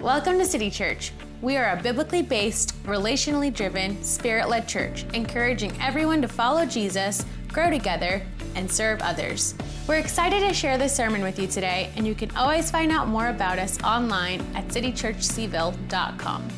Welcome 0.00 0.38
to 0.38 0.46
City 0.46 0.70
Church. 0.70 1.12
We 1.42 1.58
are 1.58 1.76
a 1.76 1.82
biblically 1.82 2.22
based, 2.22 2.74
relationally 2.84 3.52
driven, 3.52 4.02
spirit 4.02 4.48
led 4.48 4.66
church, 4.66 5.04
encouraging 5.12 5.78
everyone 5.78 6.22
to 6.22 6.28
follow 6.28 6.64
Jesus, 6.64 7.22
grow 7.48 7.68
together, 7.68 8.22
and 8.54 8.72
serve 8.72 9.02
others. 9.02 9.54
We're 9.86 9.98
excited 9.98 10.40
to 10.40 10.54
share 10.54 10.78
this 10.78 10.96
sermon 10.96 11.20
with 11.20 11.38
you 11.38 11.46
today, 11.46 11.90
and 11.96 12.06
you 12.06 12.14
can 12.14 12.34
always 12.34 12.70
find 12.70 12.90
out 12.90 13.08
more 13.08 13.28
about 13.28 13.58
us 13.58 13.78
online 13.82 14.40
at 14.54 14.68
citychurchcville.com. 14.68 16.48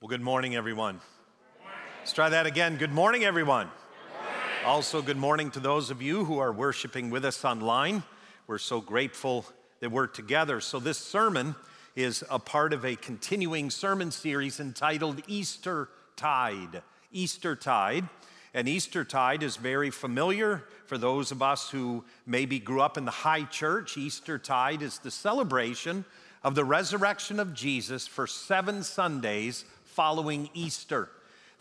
Well, 0.00 0.08
good 0.08 0.22
morning, 0.22 0.56
everyone. 0.56 0.98
Let's 1.98 2.14
try 2.14 2.30
that 2.30 2.46
again. 2.46 2.78
Good 2.78 2.92
morning, 2.92 3.22
everyone. 3.24 3.68
Also, 4.64 5.02
good 5.02 5.16
morning 5.16 5.50
to 5.50 5.58
those 5.58 5.90
of 5.90 6.00
you 6.00 6.24
who 6.24 6.38
are 6.38 6.52
worshiping 6.52 7.10
with 7.10 7.24
us 7.24 7.44
online. 7.44 8.04
We're 8.46 8.58
so 8.58 8.80
grateful 8.80 9.44
that 9.80 9.90
we're 9.90 10.06
together. 10.06 10.60
So, 10.60 10.78
this 10.78 10.98
sermon 10.98 11.56
is 11.96 12.22
a 12.30 12.38
part 12.38 12.72
of 12.72 12.84
a 12.84 12.94
continuing 12.94 13.70
sermon 13.70 14.12
series 14.12 14.60
entitled 14.60 15.20
Easter 15.26 15.88
Tide. 16.14 16.82
Easter 17.10 17.56
Tide. 17.56 18.08
And 18.54 18.68
Easter 18.68 19.02
Tide 19.04 19.42
is 19.42 19.56
very 19.56 19.90
familiar 19.90 20.62
for 20.86 20.96
those 20.96 21.32
of 21.32 21.42
us 21.42 21.68
who 21.68 22.04
maybe 22.24 22.60
grew 22.60 22.82
up 22.82 22.96
in 22.96 23.04
the 23.04 23.10
high 23.10 23.42
church. 23.42 23.96
Easter 23.96 24.38
Tide 24.38 24.80
is 24.80 25.00
the 25.00 25.10
celebration 25.10 26.04
of 26.44 26.54
the 26.54 26.64
resurrection 26.64 27.40
of 27.40 27.52
Jesus 27.52 28.06
for 28.06 28.28
seven 28.28 28.84
Sundays 28.84 29.64
following 29.84 30.50
Easter. 30.54 31.10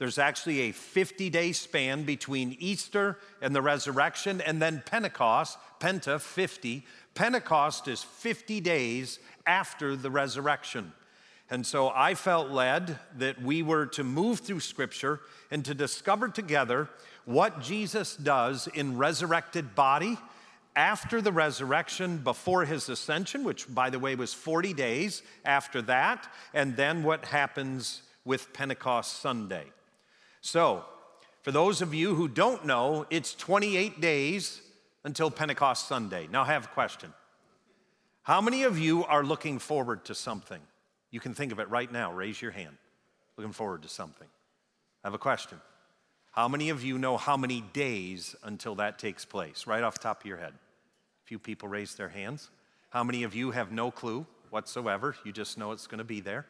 There's 0.01 0.17
actually 0.17 0.61
a 0.61 0.71
50 0.71 1.29
day 1.29 1.51
span 1.51 2.05
between 2.05 2.57
Easter 2.59 3.19
and 3.39 3.55
the 3.55 3.61
resurrection, 3.61 4.41
and 4.41 4.59
then 4.59 4.81
Pentecost, 4.83 5.59
Penta, 5.79 6.19
50. 6.19 6.83
Pentecost 7.13 7.87
is 7.87 8.01
50 8.01 8.61
days 8.61 9.19
after 9.45 9.95
the 9.95 10.09
resurrection. 10.09 10.91
And 11.51 11.63
so 11.63 11.91
I 11.93 12.15
felt 12.15 12.49
led 12.49 12.97
that 13.19 13.43
we 13.43 13.61
were 13.61 13.85
to 13.85 14.03
move 14.03 14.39
through 14.39 14.61
Scripture 14.61 15.19
and 15.51 15.63
to 15.65 15.75
discover 15.75 16.29
together 16.29 16.89
what 17.25 17.61
Jesus 17.61 18.15
does 18.15 18.65
in 18.73 18.97
resurrected 18.97 19.75
body 19.75 20.17
after 20.75 21.21
the 21.21 21.31
resurrection, 21.31 22.17
before 22.17 22.65
his 22.65 22.89
ascension, 22.89 23.43
which 23.43 23.71
by 23.71 23.91
the 23.91 23.99
way 23.99 24.15
was 24.15 24.33
40 24.33 24.73
days 24.73 25.21
after 25.45 25.79
that, 25.83 26.27
and 26.55 26.75
then 26.75 27.03
what 27.03 27.25
happens 27.25 28.01
with 28.25 28.51
Pentecost 28.51 29.19
Sunday. 29.19 29.65
So, 30.41 30.83
for 31.43 31.51
those 31.51 31.81
of 31.81 31.93
you 31.93 32.15
who 32.15 32.27
don't 32.27 32.65
know, 32.65 33.05
it's 33.09 33.33
28 33.35 34.01
days 34.01 34.61
until 35.03 35.31
Pentecost 35.31 35.87
Sunday. 35.87 36.27
Now, 36.31 36.43
I 36.43 36.47
have 36.47 36.65
a 36.65 36.69
question. 36.69 37.13
How 38.23 38.41
many 38.41 38.63
of 38.63 38.77
you 38.77 39.05
are 39.05 39.23
looking 39.23 39.59
forward 39.59 40.05
to 40.05 40.15
something? 40.15 40.61
You 41.09 41.19
can 41.19 41.33
think 41.33 41.51
of 41.51 41.59
it 41.59 41.69
right 41.69 41.91
now. 41.91 42.11
Raise 42.11 42.41
your 42.41 42.51
hand. 42.51 42.77
Looking 43.37 43.53
forward 43.53 43.83
to 43.83 43.89
something. 43.89 44.27
I 45.03 45.07
have 45.07 45.13
a 45.13 45.19
question. 45.19 45.59
How 46.31 46.47
many 46.47 46.69
of 46.69 46.83
you 46.83 46.97
know 46.97 47.17
how 47.17 47.35
many 47.35 47.61
days 47.73 48.35
until 48.43 48.75
that 48.75 48.99
takes 48.99 49.25
place? 49.25 49.67
Right 49.67 49.83
off 49.83 49.95
the 49.95 49.99
top 49.99 50.21
of 50.21 50.25
your 50.25 50.37
head. 50.37 50.53
A 50.53 51.25
few 51.25 51.39
people 51.39 51.67
raised 51.67 51.97
their 51.97 52.09
hands. 52.09 52.49
How 52.89 53.03
many 53.03 53.23
of 53.23 53.35
you 53.35 53.51
have 53.51 53.71
no 53.71 53.91
clue 53.91 54.25
whatsoever? 54.49 55.15
You 55.23 55.31
just 55.31 55.57
know 55.57 55.71
it's 55.71 55.87
going 55.87 55.99
to 55.99 56.03
be 56.03 56.21
there? 56.21 56.45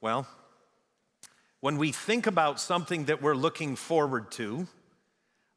Well, 0.00 0.26
when 1.60 1.76
we 1.76 1.92
think 1.92 2.26
about 2.26 2.60
something 2.60 3.06
that 3.06 3.20
we're 3.20 3.34
looking 3.34 3.76
forward 3.76 4.30
to, 4.32 4.66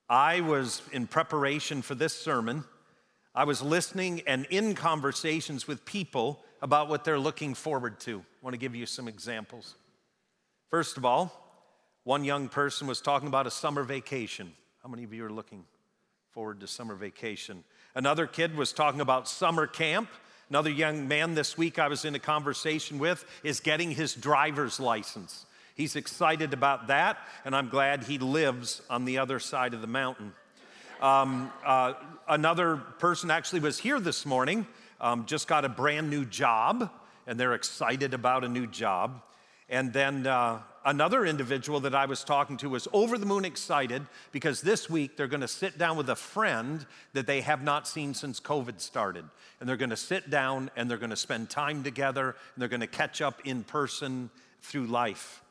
I 0.10 0.42
was 0.42 0.82
in 0.92 1.08
preparation 1.08 1.82
for 1.82 1.96
this 1.96 2.14
sermon, 2.14 2.64
I 3.34 3.46
was 3.46 3.62
listening 3.62 4.24
and 4.28 4.46
in 4.50 4.76
conversations 4.76 5.68
with 5.68 5.86
people 5.86 6.44
about 6.62 6.90
what 6.90 7.06
they're 7.06 7.20
looking 7.20 7.54
forward 7.54 8.00
to. 8.02 8.20
I 8.20 8.44
want 8.46 8.54
to 8.54 8.60
give 8.60 8.76
you 8.76 8.86
some 8.86 9.08
examples. 9.08 9.76
First 10.70 10.98
of 10.98 11.06
all, 11.06 11.32
one 12.04 12.24
young 12.24 12.50
person 12.50 12.88
was 12.88 13.00
talking 13.00 13.28
about 13.28 13.48
a 13.48 13.52
summer 13.52 13.84
vacation. 13.84 14.52
How 14.84 14.90
many 14.90 15.04
of 15.04 15.14
you 15.14 15.24
are 15.26 15.32
looking 15.32 15.64
forward 16.32 16.60
to 16.62 16.68
summer 16.68 16.96
vacation? 16.96 17.64
Another 17.94 18.26
kid 18.26 18.56
was 18.58 18.74
talking 18.74 19.02
about 19.02 19.28
summer 19.28 19.68
camp. 19.68 20.10
Another 20.50 20.70
young 20.70 21.08
man 21.08 21.36
this 21.36 21.58
week 21.58 21.80
I 21.80 21.88
was 21.88 22.04
in 22.04 22.16
a 22.16 22.20
conversation 22.20 23.00
with 23.00 23.24
is 23.44 23.60
getting 23.60 23.92
his 23.92 24.14
driver's 24.16 24.80
license. 24.80 25.46
He's 25.76 25.96
excited 25.96 26.54
about 26.54 26.88
that, 26.88 27.18
and 27.46 27.56
I'm 27.56 27.70
glad 27.70 28.04
he 28.04 28.18
lives 28.18 28.82
on 28.90 29.06
the 29.06 29.18
other 29.18 29.40
side 29.40 29.74
of 29.74 29.82
the 29.82 29.88
mountain. 29.88 30.34
Um, 31.02 31.52
uh, 31.66 31.94
another 32.28 32.78
person 32.78 33.32
actually 33.32 33.62
was 33.62 33.80
here 33.80 34.00
this 34.00 34.26
morning, 34.26 34.68
um, 35.00 35.26
just 35.26 35.48
got 35.48 35.66
a 35.66 35.70
brand 35.70 36.10
new 36.10 36.26
job, 36.26 36.92
and 37.26 37.40
they're 37.40 37.54
excited 37.54 38.14
about 38.14 38.44
a 38.44 38.50
new 38.50 38.68
job. 38.68 39.22
And 39.70 39.94
then 39.94 40.28
uh, 40.28 40.60
another 40.84 41.26
individual 41.26 41.80
that 41.82 41.96
I 41.96 42.06
was 42.06 42.26
talking 42.26 42.58
to 42.58 42.70
was 42.70 42.90
over 42.92 43.18
the 43.18 43.26
moon 43.26 43.46
excited 43.46 44.06
because 44.34 44.62
this 44.62 44.90
week 44.90 45.16
they're 45.16 45.28
going 45.28 45.42
to 45.42 45.48
sit 45.48 45.78
down 45.78 45.96
with 45.96 46.10
a 46.10 46.16
friend 46.16 46.86
that 47.14 47.26
they 47.26 47.40
have 47.40 47.64
not 47.64 47.88
seen 47.88 48.14
since 48.14 48.42
COVID 48.42 48.82
started. 48.82 49.24
And 49.60 49.70
they're 49.70 49.78
going 49.78 49.92
to 49.92 49.98
sit 49.98 50.30
down 50.30 50.70
and 50.76 50.90
they're 50.90 50.98
going 50.98 51.12
to 51.12 51.16
spend 51.16 51.50
time 51.50 51.84
together 51.84 52.30
and 52.32 52.62
they're 52.62 52.68
going 52.68 52.82
to 52.82 52.88
catch 52.88 53.22
up 53.22 53.42
in 53.46 53.64
person 53.64 54.30
through 54.62 54.88
life. 54.88 55.42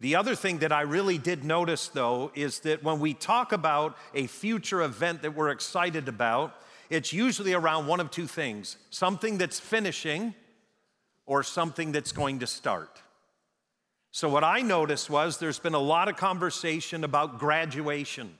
The 0.00 0.16
other 0.16 0.34
thing 0.34 0.58
that 0.58 0.72
I 0.72 0.82
really 0.82 1.16
did 1.16 1.44
notice, 1.44 1.88
though, 1.88 2.30
is 2.34 2.60
that 2.60 2.82
when 2.82 3.00
we 3.00 3.14
talk 3.14 3.52
about 3.52 3.96
a 4.14 4.26
future 4.26 4.82
event 4.82 5.22
that 5.22 5.34
we're 5.34 5.50
excited 5.50 6.06
about, 6.06 6.54
it's 6.90 7.12
usually 7.12 7.54
around 7.54 7.86
one 7.86 8.00
of 8.00 8.10
two 8.10 8.26
things 8.26 8.76
something 8.90 9.38
that's 9.38 9.58
finishing 9.58 10.34
or 11.24 11.42
something 11.42 11.92
that's 11.92 12.12
going 12.12 12.40
to 12.40 12.46
start. 12.46 13.02
So, 14.12 14.28
what 14.28 14.44
I 14.44 14.60
noticed 14.60 15.10
was 15.10 15.38
there's 15.38 15.58
been 15.58 15.74
a 15.74 15.78
lot 15.78 16.08
of 16.08 16.16
conversation 16.16 17.02
about 17.02 17.38
graduation. 17.38 18.38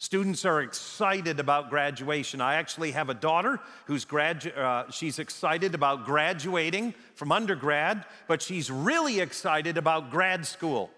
Students 0.00 0.46
are 0.46 0.62
excited 0.62 1.40
about 1.40 1.68
graduation. 1.68 2.40
I 2.40 2.54
actually 2.54 2.92
have 2.92 3.10
a 3.10 3.14
daughter 3.14 3.60
who's 3.84 4.06
gradu- 4.06 4.56
uh, 4.56 4.90
she's 4.90 5.18
excited 5.18 5.74
about 5.74 6.06
graduating 6.06 6.94
from 7.14 7.30
undergrad, 7.30 8.06
but 8.26 8.40
she's 8.40 8.70
really 8.70 9.20
excited 9.20 9.76
about 9.76 10.10
grad 10.10 10.46
school. 10.46 10.88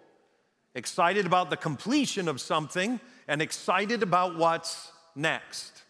Excited 0.77 1.27
about 1.27 1.51
the 1.51 1.57
completion 1.57 2.29
of 2.29 2.41
something 2.41 3.01
and 3.27 3.43
excited 3.43 4.05
about 4.05 4.39
what's 4.39 4.93
next. 5.17 5.83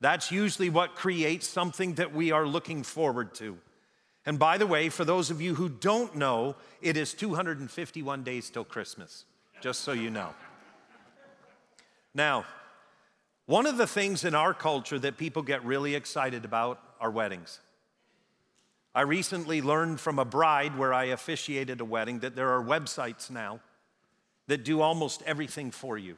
That's 0.00 0.32
usually 0.32 0.70
what 0.70 0.96
creates 0.96 1.46
something 1.46 1.94
that 1.94 2.12
we 2.12 2.32
are 2.32 2.48
looking 2.48 2.82
forward 2.82 3.32
to. 3.36 3.58
And 4.26 4.40
by 4.40 4.58
the 4.58 4.66
way, 4.66 4.88
for 4.88 5.04
those 5.04 5.30
of 5.30 5.40
you 5.40 5.54
who 5.54 5.68
don't 5.68 6.16
know, 6.16 6.56
it 6.82 6.96
is 6.96 7.14
251 7.14 8.24
days 8.24 8.50
till 8.50 8.64
Christmas, 8.64 9.24
just 9.60 9.82
so 9.82 9.92
you 9.92 10.10
know. 10.10 10.34
Now, 12.14 12.44
one 13.46 13.66
of 13.66 13.76
the 13.76 13.86
things 13.86 14.24
in 14.24 14.34
our 14.34 14.54
culture 14.54 14.98
that 14.98 15.16
people 15.16 15.42
get 15.42 15.64
really 15.64 15.94
excited 15.94 16.44
about 16.44 16.80
are 17.00 17.10
weddings. 17.10 17.60
I 18.94 19.02
recently 19.02 19.62
learned 19.62 20.00
from 20.00 20.18
a 20.18 20.24
bride 20.24 20.76
where 20.76 20.92
I 20.92 21.06
officiated 21.06 21.80
a 21.80 21.84
wedding 21.84 22.20
that 22.20 22.34
there 22.34 22.50
are 22.50 22.62
websites 22.62 23.30
now 23.30 23.60
that 24.48 24.64
do 24.64 24.80
almost 24.80 25.22
everything 25.22 25.70
for 25.70 25.96
you. 25.96 26.16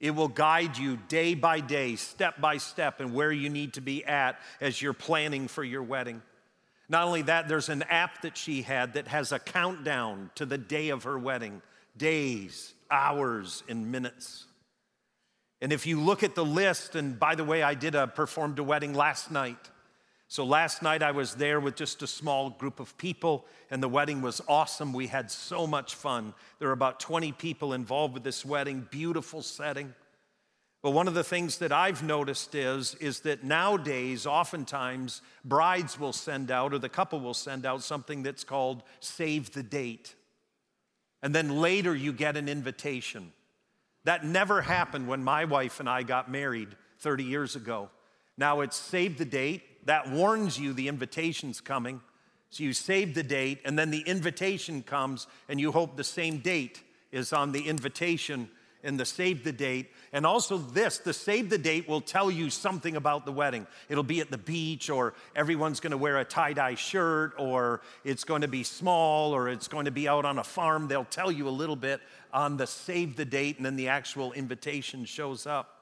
It 0.00 0.12
will 0.12 0.28
guide 0.28 0.78
you 0.78 0.96
day 1.08 1.34
by 1.34 1.58
day, 1.60 1.96
step 1.96 2.40
by 2.40 2.58
step, 2.58 3.00
and 3.00 3.12
where 3.12 3.32
you 3.32 3.48
need 3.48 3.74
to 3.74 3.80
be 3.80 4.04
at 4.04 4.38
as 4.60 4.80
you're 4.80 4.92
planning 4.92 5.48
for 5.48 5.64
your 5.64 5.82
wedding. 5.82 6.22
Not 6.88 7.04
only 7.04 7.22
that, 7.22 7.48
there's 7.48 7.68
an 7.68 7.82
app 7.82 8.22
that 8.22 8.36
she 8.36 8.62
had 8.62 8.94
that 8.94 9.08
has 9.08 9.32
a 9.32 9.40
countdown 9.40 10.30
to 10.36 10.46
the 10.46 10.56
day 10.56 10.90
of 10.90 11.02
her 11.02 11.18
wedding 11.18 11.62
days, 11.96 12.74
hours, 12.90 13.64
and 13.68 13.90
minutes. 13.90 14.47
And 15.60 15.72
if 15.72 15.86
you 15.86 16.00
look 16.00 16.22
at 16.22 16.34
the 16.34 16.44
list, 16.44 16.94
and 16.94 17.18
by 17.18 17.34
the 17.34 17.44
way, 17.44 17.62
I 17.62 17.74
did 17.74 17.94
a 17.94 18.06
performed 18.06 18.58
a 18.58 18.62
wedding 18.62 18.94
last 18.94 19.30
night. 19.30 19.70
So 20.28 20.44
last 20.44 20.82
night 20.82 21.02
I 21.02 21.10
was 21.10 21.34
there 21.34 21.58
with 21.58 21.74
just 21.74 22.02
a 22.02 22.06
small 22.06 22.50
group 22.50 22.80
of 22.80 22.96
people, 22.98 23.46
and 23.70 23.82
the 23.82 23.88
wedding 23.88 24.20
was 24.20 24.42
awesome. 24.46 24.92
We 24.92 25.06
had 25.06 25.30
so 25.30 25.66
much 25.66 25.94
fun. 25.94 26.34
There 26.58 26.68
were 26.68 26.74
about 26.74 27.00
20 27.00 27.32
people 27.32 27.72
involved 27.72 28.14
with 28.14 28.24
this 28.24 28.44
wedding, 28.44 28.86
beautiful 28.90 29.42
setting. 29.42 29.94
But 30.82 30.90
one 30.90 31.08
of 31.08 31.14
the 31.14 31.24
things 31.24 31.58
that 31.58 31.72
I've 31.72 32.04
noticed 32.04 32.54
is, 32.54 32.94
is 32.96 33.20
that 33.20 33.42
nowadays, 33.42 34.26
oftentimes, 34.26 35.22
brides 35.44 35.98
will 35.98 36.12
send 36.12 36.50
out, 36.50 36.72
or 36.72 36.78
the 36.78 36.88
couple 36.88 37.20
will 37.20 37.34
send 37.34 37.66
out 37.66 37.82
something 37.82 38.22
that's 38.22 38.44
called 38.44 38.82
save 39.00 39.52
the 39.52 39.62
date. 39.62 40.14
And 41.22 41.34
then 41.34 41.60
later 41.60 41.96
you 41.96 42.12
get 42.12 42.36
an 42.36 42.48
invitation. 42.48 43.32
That 44.08 44.24
never 44.24 44.62
happened 44.62 45.06
when 45.06 45.22
my 45.22 45.44
wife 45.44 45.80
and 45.80 45.88
I 45.88 46.02
got 46.02 46.30
married 46.30 46.68
30 47.00 47.24
years 47.24 47.56
ago. 47.56 47.90
Now 48.38 48.62
it's 48.62 48.74
save 48.74 49.18
the 49.18 49.26
date. 49.26 49.84
That 49.84 50.10
warns 50.10 50.58
you 50.58 50.72
the 50.72 50.88
invitation's 50.88 51.60
coming. 51.60 52.00
So 52.48 52.64
you 52.64 52.72
save 52.72 53.12
the 53.12 53.22
date, 53.22 53.60
and 53.66 53.78
then 53.78 53.90
the 53.90 54.00
invitation 54.00 54.82
comes, 54.82 55.26
and 55.46 55.60
you 55.60 55.72
hope 55.72 55.98
the 55.98 56.04
same 56.04 56.38
date 56.38 56.82
is 57.12 57.34
on 57.34 57.52
the 57.52 57.68
invitation. 57.68 58.48
And 58.88 58.98
the 58.98 59.04
save 59.04 59.44
the 59.44 59.52
date. 59.52 59.90
And 60.12 60.26
also, 60.26 60.58
this 60.58 60.98
the 60.98 61.12
save 61.12 61.50
the 61.50 61.58
date 61.58 61.88
will 61.88 62.00
tell 62.00 62.30
you 62.30 62.50
something 62.50 62.96
about 62.96 63.24
the 63.24 63.30
wedding. 63.32 63.66
It'll 63.88 64.02
be 64.02 64.20
at 64.20 64.30
the 64.30 64.38
beach, 64.38 64.90
or 64.90 65.14
everyone's 65.36 65.78
going 65.78 65.92
to 65.92 65.96
wear 65.96 66.18
a 66.18 66.24
tie 66.24 66.54
dye 66.54 66.74
shirt, 66.74 67.34
or 67.38 67.82
it's 68.04 68.24
going 68.24 68.40
to 68.40 68.48
be 68.48 68.64
small, 68.64 69.32
or 69.32 69.48
it's 69.48 69.68
going 69.68 69.84
to 69.84 69.92
be 69.92 70.08
out 70.08 70.24
on 70.24 70.38
a 70.38 70.44
farm. 70.44 70.88
They'll 70.88 71.04
tell 71.04 71.30
you 71.30 71.46
a 71.46 71.50
little 71.50 71.76
bit 71.76 72.00
on 72.32 72.56
the 72.56 72.66
save 72.66 73.14
the 73.14 73.24
date, 73.24 73.58
and 73.58 73.66
then 73.66 73.76
the 73.76 73.88
actual 73.88 74.32
invitation 74.32 75.04
shows 75.04 75.46
up. 75.46 75.76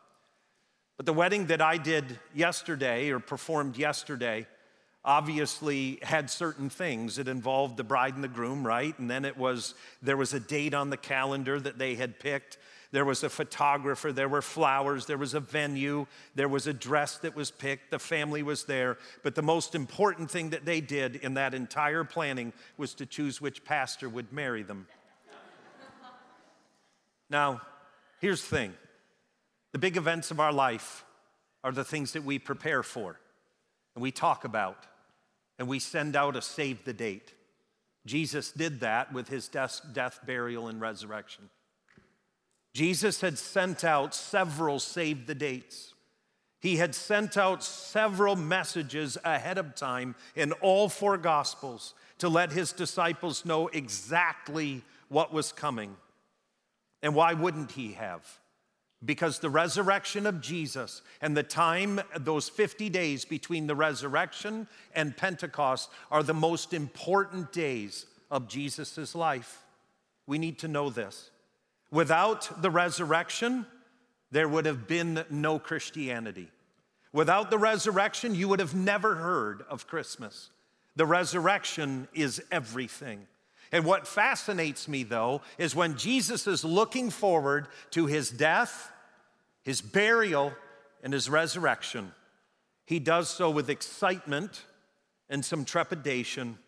But 0.96 1.06
the 1.06 1.12
wedding 1.12 1.46
that 1.46 1.62
I 1.62 1.78
did 1.78 2.18
yesterday, 2.34 3.10
or 3.10 3.20
performed 3.20 3.76
yesterday, 3.76 4.46
obviously 5.06 6.00
had 6.02 6.28
certain 6.28 6.68
things. 6.68 7.18
It 7.18 7.28
involved 7.28 7.76
the 7.76 7.84
bride 7.84 8.16
and 8.16 8.24
the 8.24 8.28
groom, 8.28 8.66
right? 8.66 8.98
And 8.98 9.08
then 9.08 9.24
it 9.24 9.36
was 9.36 9.74
there 10.02 10.16
was 10.16 10.34
a 10.34 10.40
date 10.40 10.74
on 10.74 10.90
the 10.90 10.96
calendar 10.96 11.60
that 11.60 11.78
they 11.78 11.94
had 11.94 12.18
picked. 12.18 12.58
There 12.92 13.04
was 13.04 13.22
a 13.24 13.28
photographer, 13.28 14.12
there 14.12 14.28
were 14.28 14.42
flowers, 14.42 15.06
there 15.06 15.18
was 15.18 15.34
a 15.34 15.40
venue, 15.40 16.06
there 16.34 16.48
was 16.48 16.66
a 16.66 16.72
dress 16.72 17.18
that 17.18 17.34
was 17.34 17.50
picked, 17.50 17.90
the 17.90 17.98
family 17.98 18.42
was 18.42 18.64
there. 18.64 18.98
But 19.22 19.34
the 19.34 19.42
most 19.42 19.74
important 19.74 20.30
thing 20.30 20.50
that 20.50 20.64
they 20.64 20.80
did 20.80 21.16
in 21.16 21.34
that 21.34 21.54
entire 21.54 22.04
planning 22.04 22.52
was 22.76 22.94
to 22.94 23.06
choose 23.06 23.40
which 23.40 23.64
pastor 23.64 24.08
would 24.08 24.32
marry 24.32 24.62
them. 24.62 24.86
now, 27.28 27.60
here's 28.20 28.42
the 28.42 28.56
thing 28.56 28.74
the 29.72 29.78
big 29.78 29.96
events 29.96 30.30
of 30.30 30.40
our 30.40 30.52
life 30.52 31.04
are 31.64 31.72
the 31.72 31.84
things 31.84 32.12
that 32.12 32.24
we 32.24 32.38
prepare 32.38 32.82
for 32.82 33.18
and 33.94 34.02
we 34.02 34.12
talk 34.12 34.44
about 34.44 34.86
and 35.58 35.66
we 35.66 35.78
send 35.78 36.14
out 36.14 36.36
a 36.36 36.42
save 36.42 36.84
the 36.84 36.92
date. 36.92 37.34
Jesus 38.06 38.52
did 38.52 38.80
that 38.80 39.12
with 39.12 39.28
his 39.28 39.48
death, 39.48 39.80
death, 39.92 40.20
burial, 40.24 40.68
and 40.68 40.80
resurrection. 40.80 41.50
Jesus 42.76 43.23
had 43.23 43.38
sent 43.38 43.84
out 43.84 44.14
several 44.14 44.78
save 44.78 45.26
the 45.26 45.34
dates. 45.34 45.94
He 46.61 46.76
had 46.76 46.94
sent 46.94 47.38
out 47.38 47.64
several 47.64 48.37
messages 48.37 49.17
ahead 49.25 49.56
of 49.56 49.75
time 49.75 50.14
in 50.34 50.52
all 50.52 50.90
four 50.90 51.17
gospels 51.17 51.94
to 52.19 52.28
let 52.28 52.52
his 52.52 52.73
disciples 52.73 53.46
know 53.46 53.69
exactly 53.69 54.82
what 55.08 55.32
was 55.32 55.52
coming. 55.52 55.96
And 57.02 57.14
why 57.14 57.32
wouldn't 57.32 57.70
he 57.70 57.94
have? 57.94 58.40
Because 59.02 59.38
the 59.38 59.49
resurrection 59.49 60.26
of 60.26 60.43
Jesus 60.43 61.00
and 61.23 61.34
the 61.34 61.43
time, 61.43 61.99
those 62.20 62.50
50 62.50 62.90
days 62.90 63.25
between 63.25 63.67
the 63.67 63.75
resurrection 63.75 64.69
and 64.94 65.17
Pentecost, 65.17 65.88
are 66.11 66.23
the 66.23 66.34
most 66.34 66.75
important 66.75 67.55
days 67.55 68.05
of 68.31 68.49
Jesus' 68.49 69.14
life. 69.14 69.62
We 70.26 70.37
need 70.37 70.58
to 70.58 70.69
know 70.69 70.90
this. 70.90 71.31
Without 71.90 72.62
the 72.62 72.70
resurrection, 72.70 73.66
there 74.30 74.48
would 74.48 74.66
have 74.66 74.86
been 74.88 75.24
no 75.30 75.58
Christianity. 75.58 76.50
Without 77.12 77.50
the 77.50 77.58
resurrection, 77.58 78.34
you 78.34 78.48
would 78.48 78.60
have 78.60 78.74
never 78.74 79.14
heard 79.14 79.64
of 79.70 79.86
Christmas. 79.86 80.50
The 80.96 81.06
resurrection 81.06 82.08
is 82.12 82.42
everything. 82.50 83.26
And 83.72 83.84
what 83.84 84.06
fascinates 84.06 84.88
me, 84.88 85.02
though, 85.02 85.42
is 85.58 85.74
when 85.74 85.96
Jesus 85.96 86.46
is 86.46 86.64
looking 86.64 87.10
forward 87.10 87.68
to 87.90 88.06
his 88.06 88.30
death, 88.30 88.92
his 89.62 89.80
burial, 89.80 90.52
and 91.02 91.12
his 91.12 91.28
resurrection, 91.28 92.12
he 92.84 92.98
does 92.98 93.28
so 93.28 93.50
with 93.50 93.70
excitement 93.70 94.64
and 95.28 95.44
some 95.44 95.64
trepidation. 95.64 96.58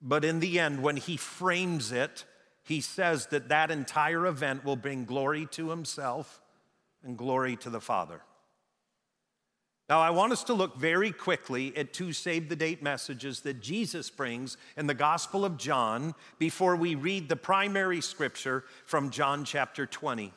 But 0.00 0.24
in 0.24 0.40
the 0.40 0.60
end, 0.60 0.82
when 0.82 0.96
he 0.96 1.16
frames 1.16 1.90
it, 1.90 2.24
he 2.68 2.82
says 2.82 3.28
that 3.28 3.48
that 3.48 3.70
entire 3.70 4.26
event 4.26 4.62
will 4.62 4.76
bring 4.76 5.06
glory 5.06 5.46
to 5.52 5.70
himself 5.70 6.42
and 7.02 7.16
glory 7.16 7.56
to 7.56 7.70
the 7.70 7.80
Father. 7.80 8.20
Now, 9.88 10.00
I 10.00 10.10
want 10.10 10.32
us 10.32 10.44
to 10.44 10.52
look 10.52 10.76
very 10.76 11.10
quickly 11.10 11.74
at 11.78 11.94
two 11.94 12.12
save 12.12 12.50
the 12.50 12.56
date 12.56 12.82
messages 12.82 13.40
that 13.40 13.62
Jesus 13.62 14.10
brings 14.10 14.58
in 14.76 14.86
the 14.86 14.92
Gospel 14.92 15.46
of 15.46 15.56
John 15.56 16.14
before 16.38 16.76
we 16.76 16.94
read 16.94 17.30
the 17.30 17.36
primary 17.36 18.02
scripture 18.02 18.64
from 18.84 19.08
John 19.08 19.46
chapter 19.46 19.86
20. 19.86 20.34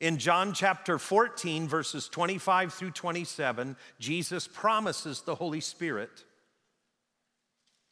In 0.00 0.18
John 0.18 0.52
chapter 0.54 0.98
14, 0.98 1.68
verses 1.68 2.08
25 2.08 2.74
through 2.74 2.90
27, 2.90 3.76
Jesus 4.00 4.48
promises 4.48 5.20
the 5.20 5.36
Holy 5.36 5.60
Spirit. 5.60 6.24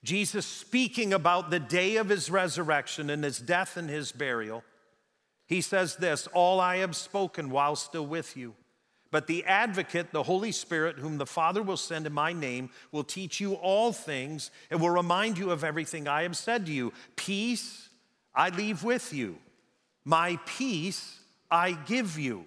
Jesus 0.06 0.46
speaking 0.46 1.12
about 1.12 1.50
the 1.50 1.58
day 1.58 1.96
of 1.96 2.08
his 2.08 2.30
resurrection 2.30 3.10
and 3.10 3.24
his 3.24 3.40
death 3.40 3.76
and 3.76 3.90
his 3.90 4.12
burial. 4.12 4.62
He 5.46 5.60
says 5.60 5.96
this 5.96 6.28
All 6.28 6.60
I 6.60 6.76
have 6.76 6.94
spoken 6.94 7.50
while 7.50 7.74
still 7.74 8.06
with 8.06 8.36
you. 8.36 8.54
But 9.10 9.26
the 9.26 9.44
advocate, 9.44 10.12
the 10.12 10.22
Holy 10.22 10.52
Spirit, 10.52 10.98
whom 10.98 11.18
the 11.18 11.26
Father 11.26 11.62
will 11.62 11.76
send 11.76 12.06
in 12.06 12.12
my 12.12 12.32
name, 12.32 12.70
will 12.92 13.02
teach 13.02 13.40
you 13.40 13.54
all 13.54 13.92
things 13.92 14.52
and 14.70 14.80
will 14.80 14.90
remind 14.90 15.38
you 15.38 15.50
of 15.50 15.64
everything 15.64 16.06
I 16.06 16.22
have 16.22 16.36
said 16.36 16.66
to 16.66 16.72
you. 16.72 16.92
Peace 17.16 17.88
I 18.34 18.50
leave 18.50 18.84
with 18.84 19.12
you, 19.12 19.38
my 20.04 20.38
peace 20.46 21.18
I 21.50 21.72
give 21.72 22.16
you. 22.16 22.44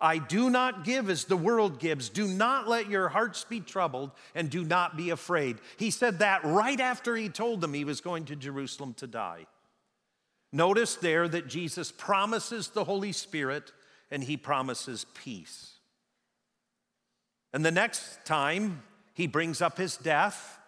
I 0.00 0.18
do 0.18 0.48
not 0.48 0.84
give 0.84 1.10
as 1.10 1.24
the 1.24 1.36
world 1.36 1.78
gives. 1.78 2.08
Do 2.08 2.26
not 2.26 2.66
let 2.66 2.88
your 2.88 3.08
hearts 3.08 3.44
be 3.44 3.60
troubled 3.60 4.12
and 4.34 4.48
do 4.48 4.64
not 4.64 4.96
be 4.96 5.10
afraid. 5.10 5.58
He 5.76 5.90
said 5.90 6.20
that 6.20 6.44
right 6.44 6.80
after 6.80 7.14
he 7.14 7.28
told 7.28 7.60
them 7.60 7.74
he 7.74 7.84
was 7.84 8.00
going 8.00 8.24
to 8.26 8.36
Jerusalem 8.36 8.94
to 8.94 9.06
die. 9.06 9.46
Notice 10.52 10.96
there 10.96 11.28
that 11.28 11.48
Jesus 11.48 11.92
promises 11.92 12.68
the 12.68 12.84
Holy 12.84 13.12
Spirit 13.12 13.72
and 14.10 14.24
he 14.24 14.36
promises 14.36 15.06
peace. 15.14 15.72
And 17.52 17.64
the 17.64 17.70
next 17.70 18.24
time 18.24 18.82
he 19.14 19.26
brings 19.26 19.60
up 19.60 19.76
his 19.76 19.96
death, 19.96 20.58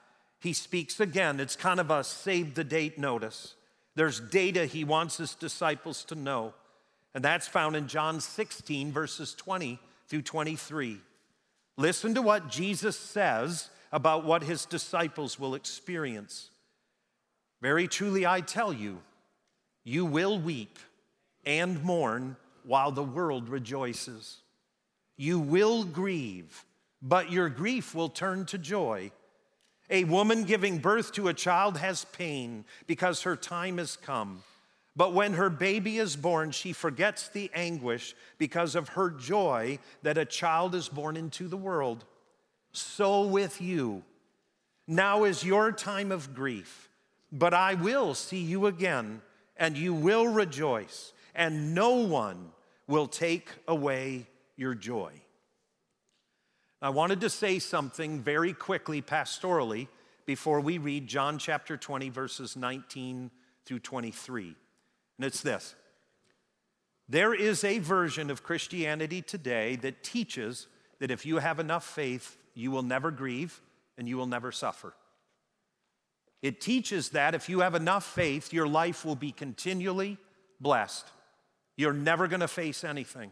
he 0.41 0.53
speaks 0.53 1.01
again. 1.01 1.41
It's 1.41 1.57
kind 1.57 1.81
of 1.81 1.91
a 1.91 2.05
save 2.05 2.55
the 2.55 2.65
date 2.65 2.99
notice. 2.99 3.55
There's 3.95 4.21
data 4.21 4.67
he 4.67 4.85
wants 4.85 5.17
his 5.17 5.35
disciples 5.35 6.05
to 6.05 6.15
know, 6.15 6.55
and 7.15 7.25
that's 7.25 7.49
found 7.49 7.77
in 7.77 7.89
John 7.89 8.21
16, 8.21 8.93
verses 8.93 9.35
20 9.35 9.79
through 10.09 10.23
23. 10.23 10.99
Listen 11.77 12.15
to 12.15 12.23
what 12.23 12.49
Jesus 12.49 12.99
says 12.99 13.71
about 13.93 14.25
what 14.25 14.43
his 14.43 14.65
disciples 14.65 15.39
will 15.39 15.55
experience. 15.55 16.51
Very 17.61 17.87
truly, 17.87 18.27
I 18.27 18.41
tell 18.41 18.73
you, 18.73 19.01
you 19.85 20.05
will 20.05 20.39
weep 20.39 20.79
and 21.45 21.83
mourn 21.83 22.37
while 22.65 22.93
the 22.93 23.03
world 23.03 23.49
rejoices. 23.49 24.39
You 25.17 25.39
will 25.39 25.85
grieve 25.85 26.65
but 27.03 27.33
your 27.33 27.49
grief 27.49 27.95
will 27.95 28.09
turn 28.09 28.47
to 28.47 28.59
joy. 28.59 29.11
A 29.91 30.05
woman 30.05 30.45
giving 30.45 30.79
birth 30.79 31.13
to 31.13 31.29
a 31.29 31.35
child 31.35 31.77
has 31.79 32.05
pain 32.07 32.65
because 32.87 33.23
her 33.23 33.37
time 33.37 33.79
has 33.79 33.97
come. 33.97 34.45
But 34.95 35.15
when 35.15 35.35
her 35.35 35.49
baby 35.49 35.99
is 35.99 36.17
born, 36.17 36.51
she 36.51 36.73
forgets 36.73 37.29
the 37.29 37.51
anguish 37.55 38.15
because 38.37 38.75
of 38.75 38.91
her 38.91 39.11
joy 39.11 39.79
that 40.03 40.19
a 40.19 40.25
child 40.25 40.75
is 40.75 40.89
born 40.89 41.17
into 41.17 41.49
the 41.49 41.57
world. 41.57 42.05
So 42.73 43.23
with 43.23 43.61
you. 43.61 44.03
Now 44.87 45.25
is 45.25 45.45
your 45.45 45.73
time 45.73 46.13
of 46.13 46.35
grief, 46.35 46.91
but 47.31 47.55
I 47.55 47.75
will 47.75 48.15
see 48.15 48.41
you 48.41 48.67
again, 48.67 49.23
and 49.57 49.79
you 49.79 49.95
will 49.95 50.27
rejoice, 50.27 51.13
and 51.35 51.75
no 51.75 51.95
one 51.95 52.51
will 52.89 53.07
take 53.07 53.49
away 53.69 54.27
your 54.57 54.75
joy. 54.75 55.13
I 56.83 56.91
wanted 56.91 57.21
to 57.21 57.31
say 57.31 57.61
something 57.61 58.21
very 58.21 58.53
quickly 58.53 59.01
pastorally 59.01 59.87
before 60.27 60.61
we 60.61 60.79
read 60.79 61.07
John 61.07 61.39
chapter 61.39 61.77
20, 61.77 62.09
verses 62.09 62.57
19 62.57 63.31
through 63.65 63.79
23. 63.79 64.57
And 65.19 65.27
it's 65.27 65.41
this 65.41 65.75
There 67.09 67.35
is 67.35 67.65
a 67.65 67.79
version 67.79 68.31
of 68.31 68.43
Christianity 68.43 69.23
today 69.23 69.77
that 69.77 70.03
teaches 70.03 70.67
that 71.01 71.11
if 71.11 71.27
you 71.27 71.39
have 71.39 71.59
enough 71.59 71.85
faith, 71.85 72.37
you 72.55 72.71
will 72.71 72.83
never 72.83 73.11
grieve 73.11 73.61
and 73.99 74.09
you 74.09 74.17
will 74.17 74.27
never 74.27 74.53
suffer. 74.53 74.95
It 76.43 76.61
teaches 76.61 77.11
that 77.11 77.35
if 77.35 77.49
you 77.49 77.61
have 77.61 77.75
enough 77.75 78.05
faith, 78.05 78.53
your 78.53 78.67
life 78.67 79.05
will 79.05 79.15
be 79.15 79.31
continually 79.31 80.19
blessed. 80.61 81.07
You're 81.77 81.93
never 81.93 82.27
going 82.27 82.41
to 82.41 82.49
face 82.49 82.85
anything. 82.85 83.31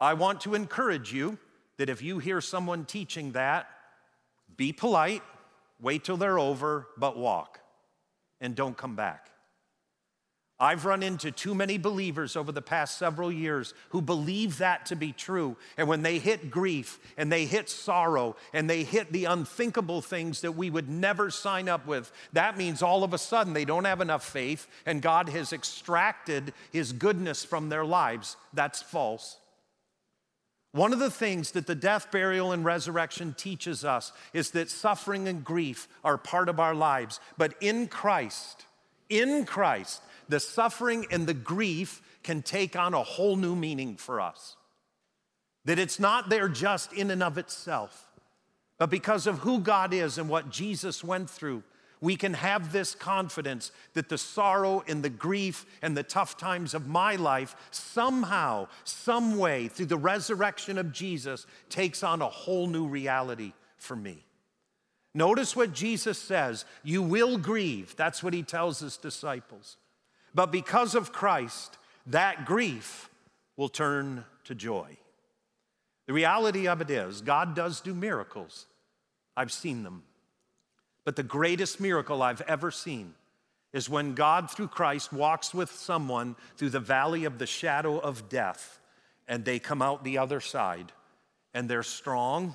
I 0.00 0.14
want 0.14 0.40
to 0.42 0.54
encourage 0.54 1.12
you 1.12 1.38
that 1.76 1.88
if 1.90 2.02
you 2.02 2.18
hear 2.18 2.40
someone 2.40 2.84
teaching 2.84 3.32
that, 3.32 3.68
be 4.56 4.72
polite, 4.72 5.22
wait 5.80 6.04
till 6.04 6.16
they're 6.16 6.38
over, 6.38 6.88
but 6.96 7.16
walk 7.16 7.60
and 8.40 8.54
don't 8.54 8.76
come 8.76 8.96
back. 8.96 9.30
I've 10.60 10.84
run 10.84 11.04
into 11.04 11.30
too 11.30 11.54
many 11.54 11.78
believers 11.78 12.34
over 12.34 12.50
the 12.50 12.60
past 12.60 12.98
several 12.98 13.30
years 13.30 13.74
who 13.90 14.02
believe 14.02 14.58
that 14.58 14.86
to 14.86 14.96
be 14.96 15.12
true. 15.12 15.56
And 15.76 15.86
when 15.86 16.02
they 16.02 16.18
hit 16.18 16.50
grief 16.50 16.98
and 17.16 17.30
they 17.30 17.46
hit 17.46 17.68
sorrow 17.68 18.34
and 18.52 18.68
they 18.68 18.82
hit 18.82 19.12
the 19.12 19.26
unthinkable 19.26 20.02
things 20.02 20.40
that 20.40 20.56
we 20.56 20.68
would 20.68 20.88
never 20.88 21.30
sign 21.30 21.68
up 21.68 21.86
with, 21.86 22.10
that 22.32 22.58
means 22.58 22.82
all 22.82 23.04
of 23.04 23.14
a 23.14 23.18
sudden 23.18 23.52
they 23.52 23.64
don't 23.64 23.84
have 23.84 24.00
enough 24.00 24.28
faith 24.28 24.66
and 24.84 25.00
God 25.00 25.28
has 25.28 25.52
extracted 25.52 26.52
his 26.72 26.92
goodness 26.92 27.44
from 27.44 27.68
their 27.68 27.84
lives. 27.84 28.36
That's 28.52 28.82
false. 28.82 29.38
One 30.72 30.92
of 30.92 30.98
the 30.98 31.10
things 31.10 31.52
that 31.52 31.68
the 31.68 31.76
death, 31.76 32.10
burial, 32.10 32.50
and 32.50 32.64
resurrection 32.64 33.32
teaches 33.38 33.84
us 33.84 34.12
is 34.32 34.50
that 34.50 34.70
suffering 34.70 35.28
and 35.28 35.44
grief 35.44 35.86
are 36.02 36.18
part 36.18 36.48
of 36.48 36.58
our 36.58 36.74
lives. 36.74 37.20
But 37.38 37.54
in 37.60 37.86
Christ, 37.86 38.66
in 39.08 39.46
Christ, 39.46 40.02
the 40.28 40.40
suffering 40.40 41.06
and 41.10 41.26
the 41.26 41.34
grief 41.34 42.02
can 42.22 42.42
take 42.42 42.76
on 42.76 42.94
a 42.94 43.02
whole 43.02 43.36
new 43.36 43.56
meaning 43.56 43.96
for 43.96 44.20
us. 44.20 44.56
That 45.64 45.78
it's 45.78 45.98
not 45.98 46.28
there 46.28 46.48
just 46.48 46.92
in 46.92 47.10
and 47.10 47.22
of 47.22 47.38
itself, 47.38 48.10
but 48.78 48.90
because 48.90 49.26
of 49.26 49.40
who 49.40 49.60
God 49.60 49.92
is 49.92 50.18
and 50.18 50.28
what 50.28 50.50
Jesus 50.50 51.02
went 51.02 51.28
through, 51.28 51.62
we 52.00 52.16
can 52.16 52.34
have 52.34 52.72
this 52.72 52.94
confidence 52.94 53.72
that 53.94 54.08
the 54.08 54.18
sorrow 54.18 54.84
and 54.86 55.02
the 55.02 55.10
grief 55.10 55.66
and 55.82 55.96
the 55.96 56.02
tough 56.02 56.36
times 56.36 56.74
of 56.74 56.86
my 56.86 57.16
life 57.16 57.56
somehow, 57.70 58.68
some 58.84 59.36
way, 59.36 59.68
through 59.68 59.86
the 59.86 59.96
resurrection 59.96 60.78
of 60.78 60.92
Jesus, 60.92 61.46
takes 61.68 62.04
on 62.04 62.22
a 62.22 62.28
whole 62.28 62.68
new 62.68 62.86
reality 62.86 63.52
for 63.76 63.96
me. 63.96 64.24
Notice 65.14 65.56
what 65.56 65.72
Jesus 65.72 66.18
says 66.18 66.64
you 66.84 67.02
will 67.02 67.38
grieve. 67.38 67.96
That's 67.96 68.22
what 68.22 68.34
he 68.34 68.42
tells 68.42 68.78
his 68.78 68.96
disciples. 68.96 69.76
But 70.34 70.52
because 70.52 70.94
of 70.94 71.12
Christ, 71.12 71.78
that 72.06 72.44
grief 72.44 73.10
will 73.56 73.68
turn 73.68 74.24
to 74.44 74.54
joy. 74.54 74.96
The 76.06 76.12
reality 76.12 76.66
of 76.66 76.80
it 76.80 76.90
is, 76.90 77.20
God 77.20 77.54
does 77.54 77.80
do 77.80 77.94
miracles. 77.94 78.66
I've 79.36 79.52
seen 79.52 79.82
them. 79.82 80.04
But 81.04 81.16
the 81.16 81.22
greatest 81.22 81.80
miracle 81.80 82.22
I've 82.22 82.40
ever 82.42 82.70
seen 82.70 83.14
is 83.72 83.90
when 83.90 84.14
God, 84.14 84.50
through 84.50 84.68
Christ, 84.68 85.12
walks 85.12 85.52
with 85.52 85.70
someone 85.70 86.36
through 86.56 86.70
the 86.70 86.80
valley 86.80 87.24
of 87.24 87.38
the 87.38 87.46
shadow 87.46 87.98
of 87.98 88.28
death, 88.28 88.80
and 89.26 89.44
they 89.44 89.58
come 89.58 89.82
out 89.82 90.04
the 90.04 90.18
other 90.18 90.40
side, 90.40 90.92
and 91.52 91.68
they're 91.68 91.82
strong, 91.82 92.54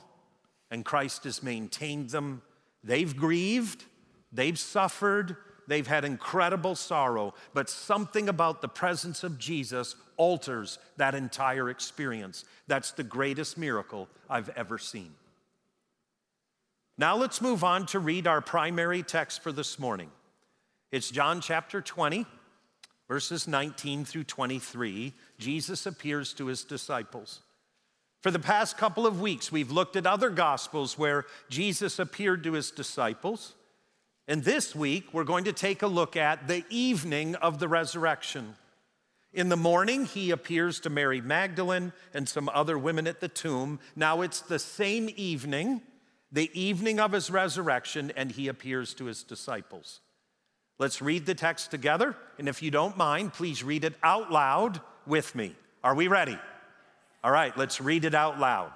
and 0.72 0.84
Christ 0.84 1.24
has 1.26 1.44
maintained 1.44 2.10
them. 2.10 2.42
They've 2.84 3.16
grieved, 3.16 3.86
they've 4.32 4.58
suffered, 4.58 5.38
They've 5.68 5.88
had 5.88 6.06
incredible 6.06 6.76
sorrow, 6.76 7.34
but 7.54 7.70
something 7.70 8.30
about 8.30 8.62
the 8.62 8.68
presence 8.68 9.24
of 9.24 9.38
Jesus 9.38 9.96
alters 10.18 10.80
that 10.98 11.16
entire 11.16 11.70
experience. 11.70 12.46
That's 12.68 12.92
the 12.92 13.04
greatest 13.04 13.58
miracle 13.58 14.08
I've 14.30 14.50
ever 14.50 14.78
seen. 14.78 15.12
Now 16.98 17.16
let's 17.16 17.42
move 17.42 17.64
on 17.64 17.86
to 17.88 18.00
read 18.00 18.28
our 18.28 18.42
primary 18.42 19.02
text 19.02 19.42
for 19.42 19.52
this 19.52 19.80
morning. 19.80 20.12
It's 20.92 21.10
John 21.10 21.42
chapter 21.42 21.82
20, 21.82 22.26
verses 23.08 23.48
19 23.48 24.06
through 24.06 24.26
23. 24.26 25.14
Jesus 25.40 25.86
appears 25.86 26.34
to 26.34 26.48
his 26.48 26.64
disciples. 26.64 27.42
For 28.22 28.32
the 28.32 28.40
past 28.40 28.78
couple 28.78 29.06
of 29.06 29.20
weeks, 29.20 29.52
we've 29.52 29.72
looked 29.72 29.96
at 29.96 30.06
other 30.06 30.30
gospels 30.30 30.98
where 30.98 31.26
Jesus 31.50 32.00
appeared 32.00 32.44
to 32.44 32.54
his 32.54 32.72
disciples. 32.72 33.54
And 34.28 34.44
this 34.44 34.74
week, 34.74 35.14
we're 35.14 35.26
going 35.26 35.44
to 35.46 35.54
take 35.54 35.82
a 35.82 35.88
look 35.88 36.16
at 36.16 36.48
the 36.48 36.64
evening 36.70 37.36
of 37.36 37.60
the 37.60 37.68
resurrection. 37.68 38.56
In 39.34 39.50
the 39.50 39.58
morning, 39.58 40.06
he 40.06 40.32
appears 40.32 40.80
to 40.82 40.90
Mary 40.90 41.20
Magdalene 41.20 41.92
and 42.14 42.30
some 42.30 42.50
other 42.54 42.78
women 42.78 43.08
at 43.08 43.20
the 43.20 43.28
tomb. 43.28 43.80
Now 43.96 44.22
it's 44.22 44.40
the 44.42 44.60
same 44.60 45.10
evening, 45.18 45.82
the 46.32 46.50
evening 46.54 47.00
of 47.00 47.12
his 47.12 47.30
resurrection, 47.30 48.14
and 48.16 48.32
he 48.32 48.48
appears 48.48 48.94
to 48.96 49.06
his 49.06 49.24
disciples. 49.24 50.00
Let's 50.80 51.02
read 51.02 51.26
the 51.26 51.36
text 51.36 51.72
together, 51.72 52.16
and 52.38 52.48
if 52.48 52.62
you 52.62 52.72
don't 52.72 52.96
mind, 52.96 53.34
please 53.34 53.64
read 53.64 53.84
it 53.84 53.96
out 54.04 54.32
loud 54.32 54.80
with 55.06 55.36
me. 55.36 55.56
Are 55.84 55.96
we 55.96 56.08
ready? 56.08 56.38
All 57.24 57.32
right, 57.32 57.56
let's 57.58 57.82
read 57.82 58.06
it 58.06 58.16
out 58.16 58.40
loud. 58.40 58.72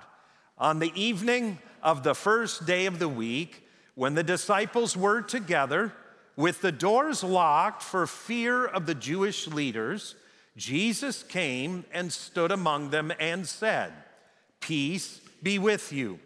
On 0.57 0.79
the 0.79 0.91
evening 0.95 1.59
of 1.81 2.03
the 2.03 2.15
first 2.15 2.65
day 2.65 2.85
of 2.85 2.99
the 2.99 3.09
week, 3.09 3.66
when 3.97 4.13
the 4.13 4.21
disciples 4.21 4.95
were 4.95 5.23
together 5.23 5.91
with 6.35 6.61
the 6.61 6.71
doors 6.71 7.23
locked 7.23 7.81
for 7.81 8.05
fear 8.05 8.63
of 8.63 8.85
the 8.85 8.93
Jewish 8.93 9.47
leaders, 9.47 10.13
Jesus 10.55 11.23
came 11.23 11.83
and 11.91 12.13
stood 12.13 12.51
among 12.51 12.91
them 12.91 13.11
and 13.19 13.47
said, 13.47 13.91
Peace 14.59 15.19
be 15.41 15.57
with 15.57 15.91
you. 15.91 16.19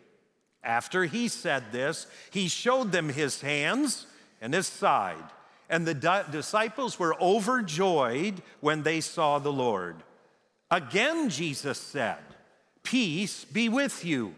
After 0.62 1.06
he 1.06 1.30
said 1.30 1.72
this, 1.72 2.08
he 2.30 2.50
showed 2.50 2.92
them 2.92 3.08
his 3.08 3.40
hands 3.40 4.06
and 4.42 4.54
his 4.54 4.68
side. 4.68 5.24
And 5.70 5.88
the 5.88 5.94
di- 5.94 6.26
disciples 6.30 7.00
were 7.00 7.16
overjoyed 7.22 8.42
when 8.60 8.84
they 8.84 9.00
saw 9.00 9.40
the 9.40 9.54
Lord. 9.54 9.96
Again, 10.70 11.30
Jesus 11.30 11.80
said, 11.80 12.20
Peace 12.84 13.46
be 13.46 13.70
with 13.70 14.04
you. 14.04 14.36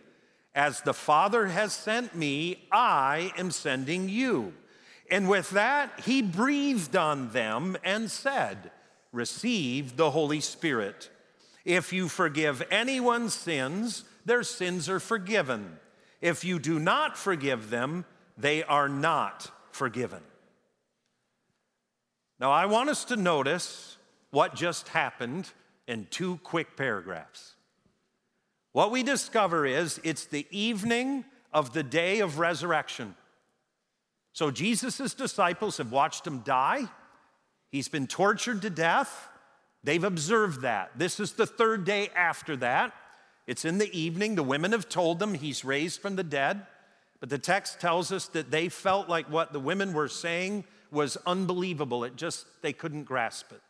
As 0.56 0.82
the 0.82 0.94
Father 0.94 1.48
has 1.48 1.74
sent 1.74 2.16
me, 2.16 2.68
I 2.72 3.32
am 3.38 3.52
sending 3.52 4.08
you. 4.08 4.54
And 5.10 5.28
with 5.28 5.50
that, 5.52 6.02
he 6.06 6.22
breathed 6.22 6.96
on 6.96 7.30
them 7.30 7.78
and 7.84 8.10
said, 8.10 8.72
Receive 9.12 9.96
the 9.96 10.12
Holy 10.12 10.40
Spirit. 10.40 11.10
If 11.66 11.94
you 11.94 12.08
forgive 12.08 12.64
anyone's 12.70 13.34
sins, 13.34 14.04
their 14.26 14.44
sins 14.44 14.90
are 14.90 15.00
forgiven. 15.00 15.78
If 16.22 16.44
you 16.44 16.60
do 16.60 16.80
not 16.80 17.18
forgive 17.18 17.70
them, 17.70 18.06
they 18.38 18.64
are 18.64 18.90
not 18.90 19.52
forgiven. 19.72 20.22
Now, 22.40 22.52
I 22.52 22.66
want 22.66 22.90
us 22.90 23.06
to 23.06 23.16
notice 23.16 23.98
what 24.32 24.56
just 24.56 24.90
happened 24.90 25.50
in 25.88 26.08
two 26.10 26.40
quick 26.44 26.76
paragraphs. 26.76 27.53
What 28.74 28.92
we 28.92 29.04
discover 29.04 29.66
is 29.66 30.02
it's 30.04 30.26
the 30.26 30.46
evening 30.52 31.26
of 31.54 31.74
the 31.74 31.84
day 31.84 32.20
of 32.20 32.40
resurrection. 32.40 33.16
So 34.34 34.50
Jesus' 34.50 35.14
disciples 35.14 35.78
have 35.78 35.92
watched 35.92 36.26
him 36.26 36.40
die. 36.40 36.90
He's 37.72 37.88
been 37.88 38.08
tortured 38.08 38.64
to 38.64 38.70
death. 38.70 39.30
They've 39.84 40.04
observed 40.04 40.62
that. 40.62 40.92
This 40.98 41.20
is 41.20 41.34
the 41.34 41.46
third 41.46 41.86
day 41.86 42.10
after 42.16 42.56
that. 42.58 42.94
It's 43.46 43.64
in 43.64 43.78
the 43.78 43.96
evening. 43.98 44.36
The 44.36 44.44
women 44.44 44.72
have 44.72 44.90
told 44.90 45.20
them 45.20 45.36
he's 45.36 45.64
raised 45.64 46.02
from 46.02 46.16
the 46.16 46.24
dead. 46.24 46.66
But 47.20 47.30
the 47.30 47.38
text 47.38 47.80
tells 47.80 48.12
us 48.12 48.28
that 48.30 48.50
they 48.50 48.70
felt 48.70 49.08
like 49.08 49.30
what 49.30 49.54
the 49.54 49.60
women 49.60 49.94
were 49.94 50.08
saying 50.08 50.64
was 50.92 51.18
unbelievable. 51.26 52.04
It 52.04 52.16
just, 52.16 52.46
they 52.62 52.74
couldn't 52.74 53.04
grasp 53.04 53.52
it. 53.52 53.62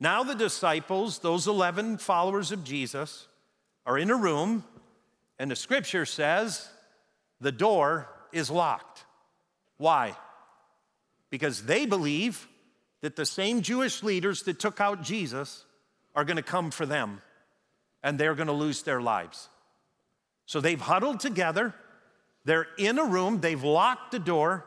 Now, 0.00 0.22
the 0.22 0.34
disciples, 0.34 1.18
those 1.18 1.46
11 1.46 1.98
followers 1.98 2.52
of 2.52 2.64
Jesus, 2.64 3.26
are 3.86 3.96
in 3.96 4.10
a 4.10 4.16
room, 4.16 4.64
and 5.38 5.50
the 5.50 5.56
scripture 5.56 6.04
says 6.04 6.68
the 7.40 7.52
door 7.52 8.08
is 8.32 8.50
locked. 8.50 9.04
Why? 9.78 10.16
Because 11.30 11.62
they 11.62 11.86
believe 11.86 12.48
that 13.02 13.16
the 13.16 13.26
same 13.26 13.62
Jewish 13.62 14.02
leaders 14.02 14.42
that 14.42 14.58
took 14.58 14.80
out 14.80 15.02
Jesus 15.02 15.64
are 16.14 16.24
going 16.24 16.36
to 16.36 16.42
come 16.42 16.70
for 16.70 16.86
them 16.86 17.22
and 18.02 18.18
they're 18.18 18.34
going 18.34 18.46
to 18.46 18.52
lose 18.52 18.82
their 18.82 19.00
lives. 19.00 19.48
So 20.46 20.60
they've 20.60 20.80
huddled 20.80 21.20
together, 21.20 21.74
they're 22.44 22.68
in 22.78 22.98
a 22.98 23.04
room, 23.04 23.40
they've 23.40 23.62
locked 23.62 24.12
the 24.12 24.18
door, 24.18 24.64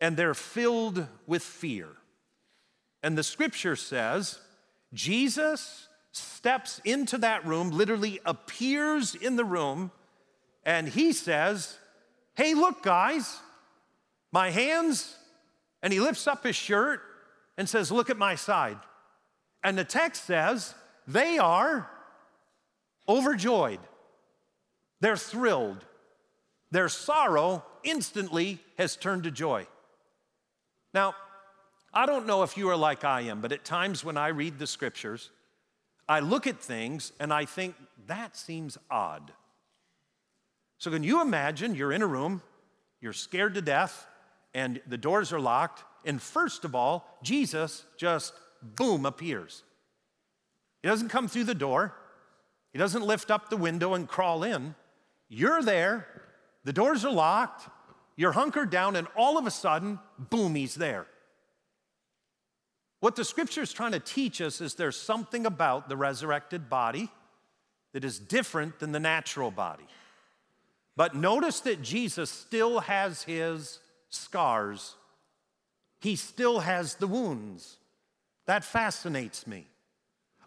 and 0.00 0.16
they're 0.16 0.34
filled 0.34 1.06
with 1.26 1.42
fear. 1.42 1.88
And 3.02 3.16
the 3.16 3.22
scripture 3.22 3.76
says 3.76 4.38
Jesus 4.92 5.88
steps 6.16 6.80
into 6.84 7.18
that 7.18 7.44
room, 7.46 7.70
literally 7.70 8.20
appears 8.24 9.14
in 9.14 9.36
the 9.36 9.44
room, 9.44 9.90
and 10.64 10.88
he 10.88 11.12
says, 11.12 11.76
Hey, 12.34 12.54
look, 12.54 12.82
guys, 12.82 13.40
my 14.32 14.50
hands. 14.50 15.16
And 15.82 15.92
he 15.92 16.00
lifts 16.00 16.26
up 16.26 16.44
his 16.44 16.56
shirt 16.56 17.00
and 17.56 17.68
says, 17.68 17.92
Look 17.92 18.10
at 18.10 18.16
my 18.16 18.34
side. 18.34 18.78
And 19.62 19.76
the 19.76 19.84
text 19.84 20.24
says, 20.24 20.74
They 21.06 21.38
are 21.38 21.90
overjoyed. 23.08 23.80
They're 25.00 25.16
thrilled. 25.16 25.84
Their 26.70 26.88
sorrow 26.88 27.64
instantly 27.82 28.58
has 28.78 28.96
turned 28.96 29.24
to 29.24 29.30
joy. 29.30 29.66
Now, 30.92 31.14
I 31.92 32.06
don't 32.06 32.26
know 32.26 32.42
if 32.42 32.56
you 32.56 32.68
are 32.70 32.76
like 32.76 33.04
I 33.04 33.22
am, 33.22 33.40
but 33.40 33.52
at 33.52 33.64
times 33.64 34.04
when 34.04 34.16
I 34.16 34.28
read 34.28 34.58
the 34.58 34.66
scriptures, 34.66 35.30
I 36.08 36.20
look 36.20 36.46
at 36.46 36.60
things 36.60 37.12
and 37.18 37.32
I 37.32 37.44
think, 37.44 37.74
that 38.06 38.36
seems 38.36 38.76
odd. 38.90 39.32
So, 40.78 40.90
can 40.90 41.02
you 41.02 41.22
imagine 41.22 41.74
you're 41.74 41.92
in 41.92 42.02
a 42.02 42.06
room, 42.06 42.42
you're 43.00 43.14
scared 43.14 43.54
to 43.54 43.62
death, 43.62 44.06
and 44.52 44.80
the 44.86 44.98
doors 44.98 45.32
are 45.32 45.40
locked, 45.40 45.84
And 46.04 46.20
first 46.20 46.66
of 46.66 46.74
all, 46.74 47.18
Jesus 47.22 47.84
just 47.96 48.34
boom 48.62 49.06
appears. 49.06 49.62
He 50.82 50.88
doesn't 50.88 51.08
come 51.08 51.28
through 51.28 51.44
the 51.44 51.54
door, 51.54 51.94
he 52.72 52.78
doesn't 52.78 53.06
lift 53.06 53.30
up 53.30 53.48
the 53.48 53.56
window 53.56 53.94
and 53.94 54.06
crawl 54.06 54.42
in. 54.42 54.74
You're 55.28 55.62
there, 55.62 56.06
the 56.64 56.72
doors 56.72 57.04
are 57.04 57.12
locked, 57.12 57.68
you're 58.16 58.32
hunkered 58.32 58.70
down, 58.70 58.96
and 58.96 59.06
all 59.16 59.38
of 59.38 59.46
a 59.46 59.50
sudden, 59.50 59.98
boom, 60.18 60.54
he's 60.54 60.74
there. 60.74 61.06
What 63.04 63.16
the 63.16 63.24
scripture 63.26 63.60
is 63.60 63.70
trying 63.70 63.92
to 63.92 64.00
teach 64.00 64.40
us 64.40 64.62
is 64.62 64.76
there's 64.76 64.96
something 64.96 65.44
about 65.44 65.90
the 65.90 65.96
resurrected 65.96 66.70
body 66.70 67.10
that 67.92 68.02
is 68.02 68.18
different 68.18 68.78
than 68.78 68.92
the 68.92 68.98
natural 68.98 69.50
body. 69.50 69.84
But 70.96 71.14
notice 71.14 71.60
that 71.60 71.82
Jesus 71.82 72.30
still 72.30 72.80
has 72.80 73.24
his 73.24 73.80
scars, 74.08 74.94
he 76.00 76.16
still 76.16 76.60
has 76.60 76.94
the 76.94 77.06
wounds. 77.06 77.76
That 78.46 78.64
fascinates 78.64 79.46
me. 79.46 79.66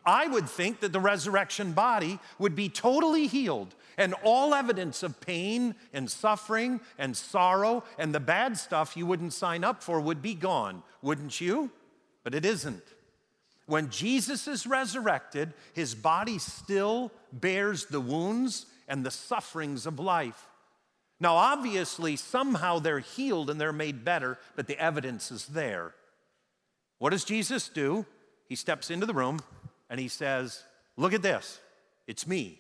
I 0.04 0.26
would 0.26 0.50
think 0.50 0.80
that 0.80 0.94
the 0.94 1.00
resurrection 1.00 1.74
body 1.74 2.18
would 2.40 2.56
be 2.56 2.70
totally 2.70 3.28
healed 3.28 3.76
and 4.00 4.16
all 4.24 4.56
evidence 4.56 5.04
of 5.04 5.22
pain 5.22 5.76
and 5.94 6.10
suffering 6.10 6.82
and 6.98 7.16
sorrow 7.16 7.84
and 8.00 8.16
the 8.16 8.20
bad 8.20 8.58
stuff 8.58 8.98
you 8.98 9.06
wouldn't 9.06 9.34
sign 9.34 9.64
up 9.64 9.84
for 9.84 10.02
would 10.02 10.24
be 10.24 10.34
gone, 10.34 10.82
wouldn't 11.04 11.40
you? 11.40 11.70
But 12.28 12.36
it 12.36 12.44
isn't. 12.44 12.84
When 13.68 13.90
Jesus 13.90 14.50
is 14.50 14.68
resurrected, 14.68 15.54
his 15.72 15.96
body 15.96 16.40
still 16.40 17.10
bears 17.32 17.86
the 17.86 18.02
wounds 18.02 18.66
and 18.90 19.06
the 19.06 19.12
sufferings 19.12 19.86
of 19.86 19.98
life. 19.98 20.46
Now, 21.22 21.38
obviously, 21.38 22.18
somehow 22.18 22.80
they're 22.80 23.00
healed 23.00 23.50
and 23.50 23.62
they're 23.62 23.72
made 23.72 24.04
better, 24.04 24.38
but 24.58 24.68
the 24.68 24.78
evidence 24.78 25.32
is 25.32 25.46
there. 25.46 25.94
What 26.98 27.12
does 27.12 27.24
Jesus 27.24 27.70
do? 27.70 28.06
He 28.50 28.58
steps 28.58 28.92
into 28.92 29.06
the 29.06 29.14
room 29.14 29.40
and 29.90 29.98
he 29.98 30.10
says, 30.10 30.66
Look 30.98 31.14
at 31.14 31.22
this, 31.22 31.62
it's 32.08 32.28
me. 32.28 32.60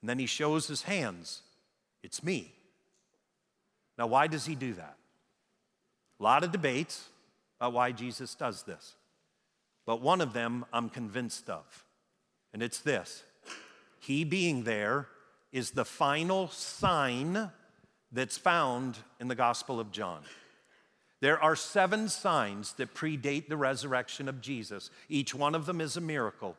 And 0.00 0.08
then 0.08 0.18
he 0.18 0.24
shows 0.24 0.66
his 0.66 0.80
hands, 0.80 1.42
it's 2.02 2.22
me. 2.22 2.54
Now, 3.98 4.06
why 4.06 4.28
does 4.28 4.46
he 4.46 4.54
do 4.54 4.72
that? 4.72 4.96
A 6.18 6.22
lot 6.22 6.42
of 6.42 6.50
debates 6.50 7.10
Uh, 7.64 7.70
why 7.70 7.92
Jesus 7.92 8.34
does 8.34 8.64
this. 8.64 8.94
But 9.86 10.02
one 10.02 10.20
of 10.20 10.32
them 10.32 10.66
I'm 10.72 10.90
convinced 10.90 11.48
of, 11.48 11.84
and 12.52 12.62
it's 12.62 12.80
this 12.80 13.22
He 14.00 14.24
being 14.24 14.64
there 14.64 15.08
is 15.52 15.70
the 15.70 15.84
final 15.84 16.48
sign 16.48 17.50
that's 18.12 18.36
found 18.36 18.98
in 19.18 19.28
the 19.28 19.34
Gospel 19.34 19.80
of 19.80 19.92
John. 19.92 20.20
There 21.20 21.42
are 21.42 21.56
seven 21.56 22.08
signs 22.08 22.74
that 22.74 22.92
predate 22.92 23.48
the 23.48 23.56
resurrection 23.56 24.28
of 24.28 24.42
Jesus. 24.42 24.90
Each 25.08 25.34
one 25.34 25.54
of 25.54 25.64
them 25.64 25.80
is 25.80 25.96
a 25.96 26.02
miracle. 26.02 26.56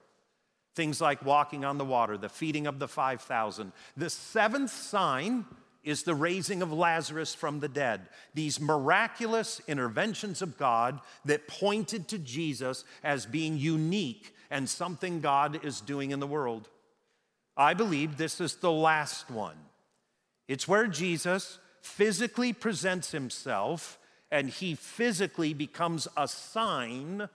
Things 0.74 1.00
like 1.00 1.24
walking 1.24 1.64
on 1.64 1.78
the 1.78 1.86
water, 1.86 2.18
the 2.18 2.30
feeding 2.30 2.66
of 2.66 2.80
the 2.80 2.88
5,000. 2.88 3.72
The 3.96 4.10
seventh 4.10 4.72
sign 4.72 5.46
is 5.86 6.04
the 6.04 6.16
raising 6.16 6.62
of 6.62 6.74
Lazarus 6.74 7.34
from 7.34 7.60
the 7.60 7.70
dead. 7.70 8.02
These 8.34 8.60
miraculous 8.60 9.62
interventions 9.68 10.42
of 10.42 10.58
God 10.58 11.00
that 11.24 11.48
pointed 11.48 12.08
to 12.10 12.18
Jesus 12.18 12.84
as 13.04 13.26
being 13.26 13.58
unique 13.58 14.36
and 14.50 14.68
something 14.68 15.22
God 15.22 15.64
is 15.64 15.80
doing 15.80 16.12
in 16.12 16.20
the 16.20 16.28
world. 16.28 16.68
I 17.56 17.74
believe 17.74 18.18
this 18.18 18.42
is 18.42 18.56
the 18.56 18.72
last 18.72 19.30
one. 19.30 19.58
It's 20.48 20.68
where 20.68 20.88
Jesus 20.88 21.60
physically 21.82 22.52
presents 22.52 23.12
himself 23.12 24.00
and 24.32 24.50
he 24.50 24.76
physically 24.76 25.54
becomes 25.54 26.08
a 26.18 26.28
sign 26.28 27.30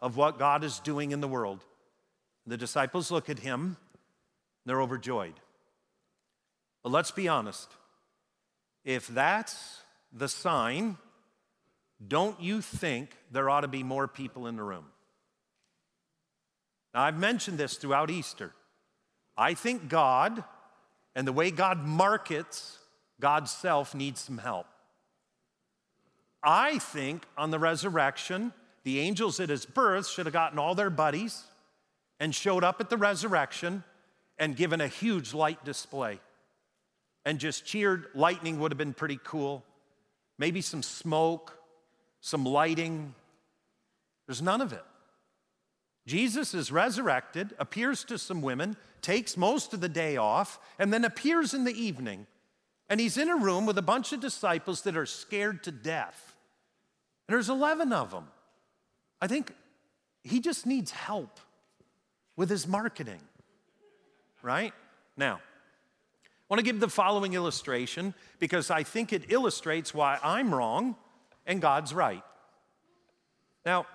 of 0.00 0.16
what 0.16 0.38
God 0.38 0.62
is 0.62 0.78
doing 0.78 1.10
in 1.10 1.20
the 1.20 1.28
world. 1.28 1.64
The 2.46 2.56
disciples 2.56 3.10
look 3.10 3.28
at 3.28 3.40
him, 3.40 3.76
they're 4.64 4.80
overjoyed. 4.80 5.34
But 6.84 6.92
let's 6.92 7.10
be 7.10 7.26
honest 7.26 7.68
if 8.86 9.08
that's 9.08 9.82
the 10.12 10.28
sign, 10.28 10.96
don't 12.06 12.40
you 12.40 12.62
think 12.62 13.10
there 13.32 13.50
ought 13.50 13.62
to 13.62 13.68
be 13.68 13.82
more 13.82 14.06
people 14.06 14.46
in 14.46 14.56
the 14.56 14.62
room? 14.62 14.86
Now, 16.94 17.02
I've 17.02 17.18
mentioned 17.18 17.58
this 17.58 17.76
throughout 17.76 18.10
Easter. 18.10 18.52
I 19.36 19.54
think 19.54 19.88
God 19.88 20.42
and 21.14 21.26
the 21.26 21.32
way 21.32 21.50
God 21.50 21.84
markets 21.84 22.78
God's 23.18 23.50
self 23.50 23.94
needs 23.94 24.20
some 24.20 24.38
help. 24.38 24.66
I 26.42 26.78
think 26.78 27.24
on 27.36 27.50
the 27.50 27.58
resurrection, 27.58 28.52
the 28.84 29.00
angels 29.00 29.40
at 29.40 29.48
his 29.48 29.66
birth 29.66 30.06
should 30.06 30.26
have 30.26 30.32
gotten 30.32 30.58
all 30.58 30.74
their 30.74 30.90
buddies 30.90 31.42
and 32.20 32.34
showed 32.34 32.62
up 32.62 32.80
at 32.80 32.88
the 32.88 32.96
resurrection 32.96 33.82
and 34.38 34.54
given 34.54 34.80
a 34.80 34.86
huge 34.86 35.34
light 35.34 35.64
display 35.64 36.20
and 37.26 37.40
just 37.40 37.66
cheered. 37.66 38.06
Lightning 38.14 38.58
would 38.60 38.70
have 38.70 38.78
been 38.78 38.94
pretty 38.94 39.18
cool. 39.22 39.64
Maybe 40.38 40.62
some 40.62 40.82
smoke, 40.82 41.58
some 42.20 42.44
lighting. 42.44 43.14
There's 44.26 44.40
none 44.40 44.62
of 44.62 44.72
it. 44.72 44.84
Jesus 46.06 46.54
is 46.54 46.70
resurrected, 46.70 47.52
appears 47.58 48.04
to 48.04 48.16
some 48.16 48.40
women, 48.40 48.76
takes 49.02 49.36
most 49.36 49.74
of 49.74 49.80
the 49.80 49.88
day 49.88 50.16
off, 50.16 50.60
and 50.78 50.92
then 50.92 51.04
appears 51.04 51.52
in 51.52 51.64
the 51.64 51.74
evening. 51.74 52.28
And 52.88 53.00
he's 53.00 53.18
in 53.18 53.28
a 53.28 53.36
room 53.36 53.66
with 53.66 53.76
a 53.76 53.82
bunch 53.82 54.12
of 54.12 54.20
disciples 54.20 54.82
that 54.82 54.96
are 54.96 55.06
scared 55.06 55.64
to 55.64 55.72
death. 55.72 56.36
And 57.26 57.34
there's 57.34 57.48
11 57.48 57.92
of 57.92 58.12
them. 58.12 58.28
I 59.20 59.26
think 59.26 59.52
he 60.22 60.38
just 60.38 60.64
needs 60.64 60.92
help 60.92 61.40
with 62.36 62.50
his 62.50 62.68
marketing, 62.68 63.20
right? 64.42 64.72
Now, 65.16 65.40
I 66.48 66.54
want 66.54 66.60
to 66.60 66.64
give 66.64 66.78
the 66.78 66.88
following 66.88 67.34
illustration 67.34 68.14
because 68.38 68.70
I 68.70 68.84
think 68.84 69.12
it 69.12 69.32
illustrates 69.32 69.92
why 69.92 70.20
I'm 70.22 70.54
wrong 70.54 70.94
and 71.44 71.60
God's 71.60 71.92
right. 71.92 72.22
Now, 73.64 73.86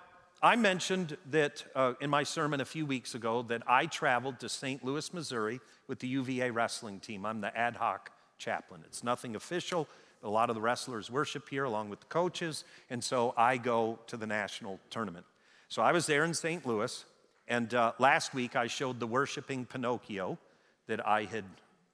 I 0.42 0.56
mentioned 0.56 1.16
that 1.30 1.64
uh, 1.74 1.94
in 2.02 2.10
my 2.10 2.24
sermon 2.24 2.60
a 2.60 2.66
few 2.66 2.84
weeks 2.84 3.14
ago 3.14 3.40
that 3.44 3.62
I 3.66 3.86
traveled 3.86 4.40
to 4.40 4.50
St. 4.50 4.84
Louis, 4.84 5.14
Missouri 5.14 5.60
with 5.86 6.00
the 6.00 6.08
UVA 6.08 6.50
wrestling 6.50 7.00
team. 7.00 7.24
I'm 7.24 7.40
the 7.40 7.56
ad 7.56 7.76
hoc 7.76 8.10
chaplain. 8.36 8.82
It's 8.84 9.02
nothing 9.02 9.34
official. 9.34 9.88
A 10.22 10.28
lot 10.28 10.50
of 10.50 10.54
the 10.54 10.60
wrestlers 10.60 11.10
worship 11.10 11.48
here 11.48 11.64
along 11.64 11.88
with 11.88 12.00
the 12.00 12.06
coaches, 12.06 12.64
and 12.90 13.02
so 13.02 13.32
I 13.34 13.56
go 13.56 13.98
to 14.08 14.18
the 14.18 14.26
national 14.26 14.78
tournament. 14.90 15.24
So 15.68 15.80
I 15.80 15.92
was 15.92 16.04
there 16.04 16.24
in 16.24 16.34
St. 16.34 16.66
Louis, 16.66 17.04
and 17.48 17.72
uh, 17.72 17.92
last 17.98 18.34
week 18.34 18.56
I 18.56 18.66
showed 18.66 19.00
the 19.00 19.06
worshiping 19.06 19.64
Pinocchio 19.64 20.38
that 20.86 21.06
I 21.06 21.24
had 21.24 21.44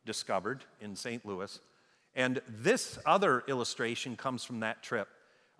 discovered 0.09 0.65
in 0.81 0.97
St. 0.97 1.25
Louis. 1.25 1.61
And 2.17 2.41
this 2.49 2.99
other 3.07 3.45
illustration 3.47 4.17
comes 4.17 4.43
from 4.43 4.61
that 4.61 4.83
trip. 4.83 5.07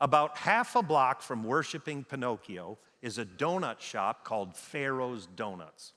About 0.01 0.39
half 0.39 0.75
a 0.75 0.83
block 0.83 1.23
from 1.23 1.45
worshiping 1.45 2.03
Pinocchio 2.03 2.79
is 3.03 3.19
a 3.19 3.25
donut 3.25 3.81
shop 3.81 4.25
called 4.25 4.57
Pharaoh's 4.57 5.29
Donuts. 5.37 5.93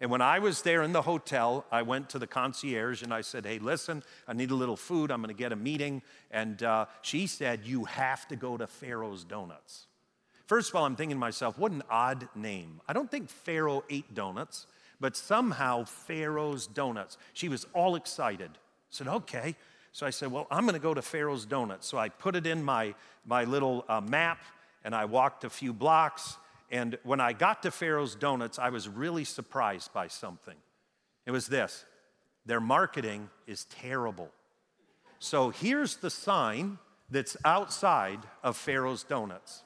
And 0.00 0.10
when 0.10 0.20
I 0.20 0.40
was 0.40 0.62
there 0.62 0.82
in 0.82 0.92
the 0.92 1.02
hotel, 1.02 1.64
I 1.70 1.82
went 1.82 2.10
to 2.10 2.18
the 2.18 2.26
concierge 2.26 3.02
and 3.02 3.14
I 3.14 3.20
said, 3.20 3.46
Hey, 3.46 3.60
listen, 3.60 4.02
I 4.26 4.32
need 4.32 4.50
a 4.50 4.56
little 4.56 4.76
food. 4.76 5.12
I'm 5.12 5.22
going 5.22 5.34
to 5.34 5.38
get 5.38 5.52
a 5.52 5.56
meeting. 5.56 6.02
And 6.32 6.60
uh, 6.62 6.86
she 7.02 7.28
said, 7.28 7.60
You 7.64 7.84
have 7.84 8.26
to 8.28 8.36
go 8.36 8.56
to 8.56 8.66
Pharaoh's 8.66 9.22
Donuts. 9.22 9.86
First 10.46 10.70
of 10.70 10.76
all, 10.76 10.84
I'm 10.84 10.96
thinking 10.96 11.16
to 11.16 11.20
myself, 11.20 11.56
what 11.56 11.72
an 11.72 11.82
odd 11.88 12.28
name. 12.34 12.80
I 12.88 12.92
don't 12.92 13.10
think 13.10 13.30
Pharaoh 13.30 13.84
ate 13.88 14.12
donuts 14.12 14.66
but 15.02 15.16
somehow 15.16 15.84
Pharaoh's 15.84 16.68
Donuts. 16.68 17.18
She 17.32 17.48
was 17.48 17.66
all 17.74 17.96
excited. 17.96 18.50
I 18.52 18.90
said, 18.90 19.08
okay. 19.08 19.56
So 19.90 20.06
I 20.06 20.10
said, 20.10 20.30
well, 20.30 20.46
I'm 20.48 20.62
going 20.62 20.74
to 20.74 20.80
go 20.80 20.94
to 20.94 21.02
Pharaoh's 21.02 21.44
Donuts. 21.44 21.88
So 21.88 21.98
I 21.98 22.08
put 22.08 22.36
it 22.36 22.46
in 22.46 22.62
my, 22.62 22.94
my 23.26 23.42
little 23.42 23.84
uh, 23.88 24.00
map 24.00 24.38
and 24.84 24.94
I 24.94 25.06
walked 25.06 25.42
a 25.42 25.50
few 25.50 25.72
blocks. 25.72 26.36
And 26.70 26.98
when 27.02 27.20
I 27.20 27.32
got 27.32 27.64
to 27.64 27.72
Pharaoh's 27.72 28.14
Donuts, 28.14 28.60
I 28.60 28.68
was 28.68 28.88
really 28.88 29.24
surprised 29.24 29.92
by 29.92 30.06
something. 30.06 30.56
It 31.26 31.32
was 31.32 31.48
this 31.48 31.84
their 32.46 32.60
marketing 32.60 33.28
is 33.48 33.64
terrible. 33.64 34.30
So 35.18 35.50
here's 35.50 35.96
the 35.96 36.10
sign 36.10 36.78
that's 37.10 37.36
outside 37.44 38.20
of 38.44 38.56
Pharaoh's 38.56 39.02
Donuts. 39.02 39.64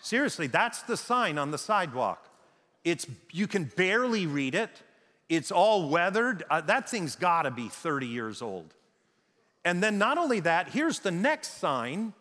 Seriously, 0.00 0.46
that's 0.46 0.82
the 0.82 0.96
sign 0.96 1.38
on 1.38 1.50
the 1.50 1.58
sidewalk. 1.58 2.28
It's, 2.84 3.06
you 3.30 3.46
can 3.46 3.64
barely 3.64 4.26
read 4.26 4.54
it. 4.54 4.70
It's 5.28 5.50
all 5.50 5.88
weathered. 5.88 6.44
Uh, 6.50 6.60
that 6.62 6.88
thing's 6.88 7.16
got 7.16 7.42
to 7.42 7.50
be 7.50 7.68
30 7.68 8.06
years 8.06 8.42
old. 8.42 8.74
And 9.64 9.82
then, 9.82 9.96
not 9.96 10.18
only 10.18 10.40
that, 10.40 10.70
here's 10.70 10.98
the 10.98 11.12
next 11.12 11.58
sign 11.58 12.12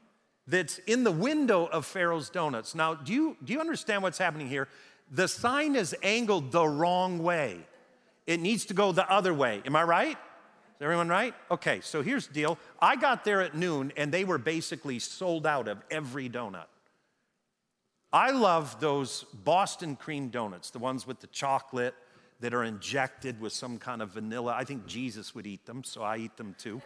that's 0.47 0.77
in 0.79 1.03
the 1.03 1.11
window 1.11 1.65
of 1.65 1.85
Pharaoh's 1.85 2.29
Donuts. 2.29 2.75
Now, 2.75 2.93
do 2.93 3.13
you, 3.13 3.37
do 3.43 3.53
you 3.53 3.59
understand 3.59 4.03
what's 4.03 4.17
happening 4.17 4.47
here? 4.47 4.67
The 5.09 5.27
sign 5.27 5.75
is 5.75 5.95
angled 6.03 6.51
the 6.51 6.67
wrong 6.67 7.19
way. 7.19 7.59
It 8.27 8.39
needs 8.39 8.65
to 8.65 8.73
go 8.73 8.91
the 8.91 9.09
other 9.11 9.33
way. 9.33 9.61
Am 9.65 9.75
I 9.75 9.83
right? 9.83 10.17
Is 10.17 10.81
everyone 10.81 11.09
right? 11.09 11.33
Okay, 11.49 11.81
so 11.81 12.01
here's 12.01 12.27
the 12.27 12.33
deal. 12.33 12.57
I 12.81 12.95
got 12.95 13.25
there 13.25 13.41
at 13.41 13.55
noon 13.55 13.91
and 13.97 14.11
they 14.11 14.23
were 14.23 14.37
basically 14.37 14.99
sold 14.99 15.45
out 15.45 15.67
of 15.67 15.79
every 15.89 16.29
donut. 16.29 16.65
I 18.13 18.31
love 18.31 18.79
those 18.79 19.23
Boston 19.33 19.95
cream 19.95 20.29
donuts, 20.29 20.71
the 20.71 20.79
ones 20.79 21.07
with 21.07 21.21
the 21.21 21.27
chocolate 21.27 21.95
that 22.41 22.53
are 22.53 22.63
injected 22.63 23.39
with 23.39 23.53
some 23.53 23.77
kind 23.77 24.01
of 24.01 24.09
vanilla. 24.09 24.53
I 24.57 24.63
think 24.63 24.87
Jesus 24.87 25.33
would 25.35 25.45
eat 25.45 25.65
them, 25.65 25.83
so 25.83 26.01
I 26.01 26.17
eat 26.17 26.35
them 26.37 26.55
too. 26.57 26.81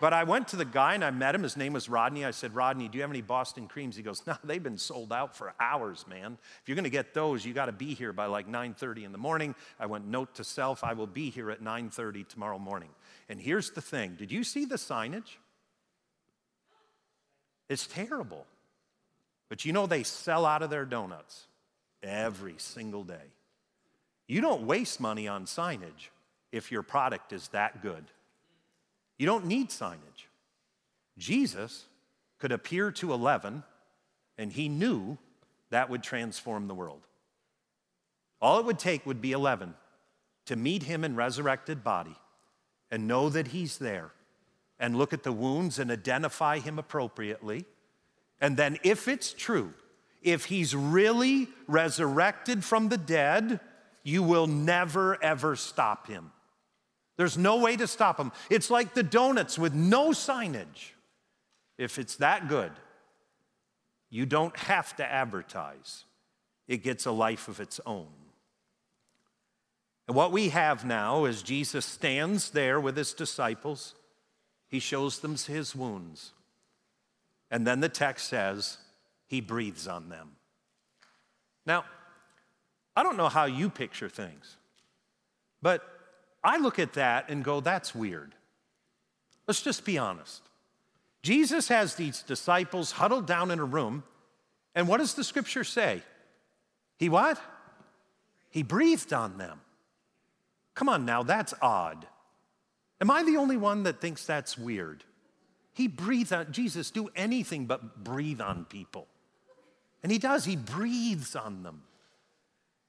But 0.00 0.14
I 0.14 0.24
went 0.24 0.48
to 0.48 0.56
the 0.56 0.64
guy 0.64 0.94
and 0.94 1.04
I 1.04 1.10
met 1.10 1.34
him. 1.34 1.42
His 1.42 1.56
name 1.56 1.72
was 1.72 1.88
Rodney. 1.88 2.24
I 2.24 2.30
said, 2.30 2.54
Rodney, 2.54 2.88
do 2.88 2.96
you 2.96 3.02
have 3.02 3.10
any 3.10 3.20
Boston 3.20 3.66
creams? 3.66 3.96
He 3.96 4.02
goes, 4.02 4.24
No, 4.26 4.36
they've 4.44 4.62
been 4.62 4.78
sold 4.78 5.12
out 5.12 5.36
for 5.36 5.52
hours, 5.60 6.06
man. 6.08 6.38
If 6.62 6.68
you're 6.68 6.76
gonna 6.76 6.88
get 6.88 7.12
those, 7.12 7.44
you 7.44 7.52
gotta 7.52 7.72
be 7.72 7.92
here 7.92 8.12
by 8.12 8.26
like 8.26 8.48
9:30 8.48 9.04
in 9.04 9.12
the 9.12 9.18
morning. 9.18 9.54
I 9.78 9.86
went, 9.86 10.06
note 10.06 10.34
to 10.36 10.44
self, 10.44 10.84
I 10.84 10.92
will 10.92 11.08
be 11.08 11.28
here 11.28 11.50
at 11.50 11.60
9:30 11.60 12.28
tomorrow 12.28 12.58
morning. 12.58 12.90
And 13.28 13.40
here's 13.40 13.70
the 13.72 13.82
thing: 13.82 14.14
did 14.14 14.30
you 14.30 14.44
see 14.44 14.64
the 14.64 14.76
signage? 14.76 15.36
It's 17.68 17.86
terrible. 17.86 18.46
But 19.50 19.66
you 19.66 19.74
know 19.74 19.86
they 19.86 20.04
sell 20.04 20.46
out 20.46 20.62
of 20.62 20.70
their 20.70 20.86
donuts 20.86 21.46
every 22.02 22.54
single 22.56 23.04
day. 23.04 23.34
You 24.26 24.40
don't 24.40 24.62
waste 24.62 25.00
money 25.00 25.28
on 25.28 25.44
signage 25.44 26.08
if 26.52 26.72
your 26.72 26.82
product 26.82 27.32
is 27.34 27.48
that 27.48 27.82
good. 27.82 28.04
You 29.18 29.26
don't 29.26 29.44
need 29.44 29.68
signage. 29.68 30.28
Jesus 31.18 31.84
could 32.38 32.52
appear 32.52 32.90
to 32.92 33.12
11, 33.12 33.62
and 34.38 34.52
he 34.52 34.68
knew 34.68 35.18
that 35.70 35.90
would 35.90 36.02
transform 36.02 36.68
the 36.68 36.74
world. 36.74 37.02
All 38.40 38.58
it 38.58 38.64
would 38.64 38.78
take 38.78 39.04
would 39.04 39.20
be 39.20 39.32
11 39.32 39.74
to 40.46 40.56
meet 40.56 40.84
him 40.84 41.04
in 41.04 41.16
resurrected 41.16 41.84
body 41.84 42.16
and 42.90 43.06
know 43.06 43.28
that 43.28 43.48
he's 43.48 43.78
there 43.78 44.12
and 44.78 44.96
look 44.96 45.12
at 45.12 45.22
the 45.22 45.32
wounds 45.32 45.78
and 45.78 45.90
identify 45.90 46.58
him 46.58 46.78
appropriately. 46.78 47.66
And 48.40 48.56
then, 48.56 48.78
if 48.82 49.06
it's 49.08 49.32
true, 49.32 49.74
if 50.22 50.46
he's 50.46 50.74
really 50.74 51.48
resurrected 51.66 52.64
from 52.64 52.88
the 52.88 52.98
dead, 52.98 53.60
you 54.02 54.22
will 54.22 54.46
never, 54.46 55.22
ever 55.22 55.56
stop 55.56 56.06
him. 56.06 56.32
There's 57.16 57.36
no 57.36 57.58
way 57.58 57.76
to 57.76 57.86
stop 57.86 58.18
him. 58.18 58.32
It's 58.48 58.70
like 58.70 58.94
the 58.94 59.02
donuts 59.02 59.58
with 59.58 59.74
no 59.74 60.10
signage. 60.10 60.92
If 61.76 61.98
it's 61.98 62.16
that 62.16 62.48
good, 62.48 62.72
you 64.08 64.26
don't 64.26 64.56
have 64.56 64.96
to 64.96 65.04
advertise, 65.04 66.04
it 66.66 66.82
gets 66.82 67.06
a 67.06 67.12
life 67.12 67.48
of 67.48 67.60
its 67.60 67.80
own. 67.86 68.08
And 70.06 70.16
what 70.16 70.32
we 70.32 70.48
have 70.48 70.84
now 70.84 71.24
is 71.26 71.42
Jesus 71.42 71.86
stands 71.86 72.50
there 72.50 72.80
with 72.80 72.96
his 72.96 73.12
disciples, 73.12 73.94
he 74.66 74.78
shows 74.78 75.20
them 75.20 75.36
his 75.36 75.74
wounds. 75.76 76.32
And 77.50 77.66
then 77.66 77.80
the 77.80 77.88
text 77.88 78.28
says, 78.28 78.78
he 79.26 79.40
breathes 79.40 79.86
on 79.86 80.08
them. 80.08 80.32
Now, 81.66 81.84
I 82.96 83.02
don't 83.02 83.16
know 83.16 83.28
how 83.28 83.44
you 83.44 83.70
picture 83.70 84.08
things, 84.08 84.56
but 85.62 85.82
I 86.42 86.58
look 86.58 86.78
at 86.78 86.94
that 86.94 87.28
and 87.28 87.44
go, 87.44 87.60
that's 87.60 87.94
weird. 87.94 88.34
Let's 89.46 89.62
just 89.62 89.84
be 89.84 89.98
honest. 89.98 90.42
Jesus 91.22 91.68
has 91.68 91.94
these 91.94 92.22
disciples 92.22 92.92
huddled 92.92 93.26
down 93.26 93.50
in 93.50 93.58
a 93.58 93.64
room, 93.64 94.04
and 94.74 94.88
what 94.88 94.98
does 94.98 95.14
the 95.14 95.24
scripture 95.24 95.64
say? 95.64 96.02
He 96.98 97.08
what? 97.08 97.40
He 98.48 98.62
breathed 98.62 99.12
on 99.12 99.38
them. 99.38 99.60
Come 100.74 100.88
on 100.88 101.04
now, 101.04 101.22
that's 101.22 101.52
odd. 101.60 102.06
Am 103.00 103.10
I 103.10 103.22
the 103.22 103.36
only 103.36 103.56
one 103.56 103.82
that 103.84 104.00
thinks 104.00 104.24
that's 104.24 104.56
weird? 104.56 105.04
He 105.72 105.88
breathes 105.88 106.32
on, 106.32 106.52
Jesus, 106.52 106.90
do 106.90 107.08
anything 107.14 107.66
but 107.66 108.02
breathe 108.02 108.40
on 108.40 108.64
people. 108.64 109.06
And 110.02 110.10
he 110.10 110.18
does, 110.18 110.44
he 110.44 110.56
breathes 110.56 111.36
on 111.36 111.62
them. 111.62 111.82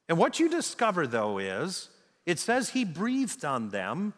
And 0.10 0.18
what 0.18 0.40
you 0.40 0.50
discover, 0.50 1.08
though, 1.08 1.38
is 1.38 1.90
it 2.26 2.40
says 2.40 2.70
he 2.70 2.86
breathed 2.86 3.46
on 3.46 3.70
them, 3.70 4.14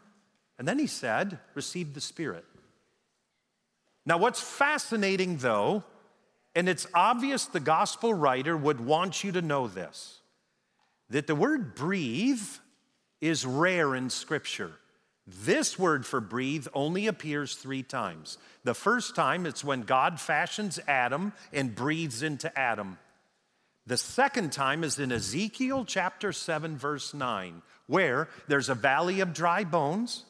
and 0.58 0.68
then 0.68 0.80
he 0.80 0.88
said, 0.88 1.40
Receive 1.56 1.94
the 1.94 2.02
Spirit. 2.02 2.46
Now, 4.06 4.18
what's 4.18 4.42
fascinating, 4.42 5.38
though, 5.38 5.84
and 6.56 6.68
it's 6.68 6.88
obvious 6.94 7.46
the 7.46 7.60
gospel 7.60 8.14
writer 8.14 8.56
would 8.56 8.80
want 8.80 9.24
you 9.24 9.32
to 9.32 9.42
know 9.42 9.68
this, 9.68 10.20
that 11.10 11.28
the 11.28 11.36
word 11.36 11.76
breathe 11.76 12.44
is 13.22 13.46
rare 13.46 13.96
in 13.96 14.10
Scripture. 14.10 14.74
This 15.26 15.80
word 15.80 16.06
for 16.06 16.20
breathe 16.20 16.68
only 16.74 17.08
appears 17.08 17.56
three 17.56 17.84
times. 17.84 18.38
The 18.66 18.74
first 18.74 19.16
time, 19.16 19.46
it's 19.46 19.64
when 19.64 19.84
God 19.84 20.20
fashions 20.20 20.80
Adam 20.88 21.32
and 21.54 21.76
breathes 21.76 22.24
into 22.24 22.58
Adam. 22.60 22.98
The 23.86 23.98
second 23.98 24.52
time 24.52 24.84
is 24.84 25.00
in 25.00 25.12
Ezekiel 25.12 25.86
chapter 25.86 26.34
7, 26.34 26.78
verse 26.78 27.14
9, 27.14 27.62
where 27.88 28.30
there's 28.48 28.70
a 28.70 28.76
valley 28.76 29.22
of 29.22 29.34
dry 29.34 29.64
bones. 29.64 30.26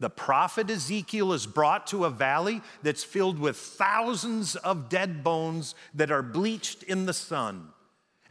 The 0.00 0.10
prophet 0.10 0.68
Ezekiel 0.68 1.32
is 1.32 1.46
brought 1.46 1.86
to 1.88 2.04
a 2.04 2.10
valley 2.10 2.62
that's 2.82 3.04
filled 3.04 3.38
with 3.38 3.56
thousands 3.56 4.56
of 4.56 4.88
dead 4.88 5.22
bones 5.22 5.76
that 5.94 6.10
are 6.10 6.22
bleached 6.22 6.82
in 6.82 7.06
the 7.06 7.12
sun. 7.12 7.68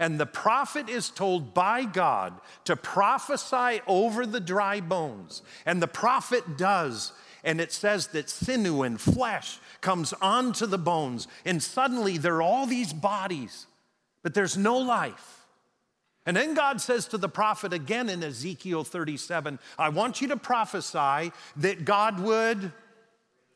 And 0.01 0.19
the 0.19 0.25
prophet 0.25 0.89
is 0.89 1.09
told 1.09 1.53
by 1.53 1.85
God 1.85 2.33
to 2.65 2.75
prophesy 2.75 3.79
over 3.87 4.25
the 4.25 4.41
dry 4.41 4.81
bones. 4.81 5.41
And 5.65 5.81
the 5.81 5.87
prophet 5.87 6.57
does. 6.57 7.13
And 7.43 7.61
it 7.61 7.71
says 7.71 8.07
that 8.07 8.29
sinew 8.29 8.81
and 8.81 8.99
flesh 8.99 9.59
comes 9.79 10.13
onto 10.21 10.65
the 10.65 10.77
bones. 10.77 11.29
And 11.45 11.63
suddenly 11.63 12.17
there 12.17 12.35
are 12.35 12.41
all 12.41 12.65
these 12.65 12.91
bodies 12.91 13.67
but 14.23 14.33
there's 14.33 14.57
no 14.57 14.77
life. 14.77 15.45
And 16.25 16.37
then 16.37 16.53
God 16.53 16.79
says 16.79 17.07
to 17.07 17.17
the 17.17 17.29
prophet 17.29 17.73
again 17.73 18.07
in 18.07 18.23
Ezekiel 18.23 18.83
37 18.83 19.57
I 19.77 19.89
want 19.89 20.21
you 20.21 20.27
to 20.29 20.37
prophesy 20.37 21.31
that 21.57 21.83
God 21.83 22.19
would 22.19 22.71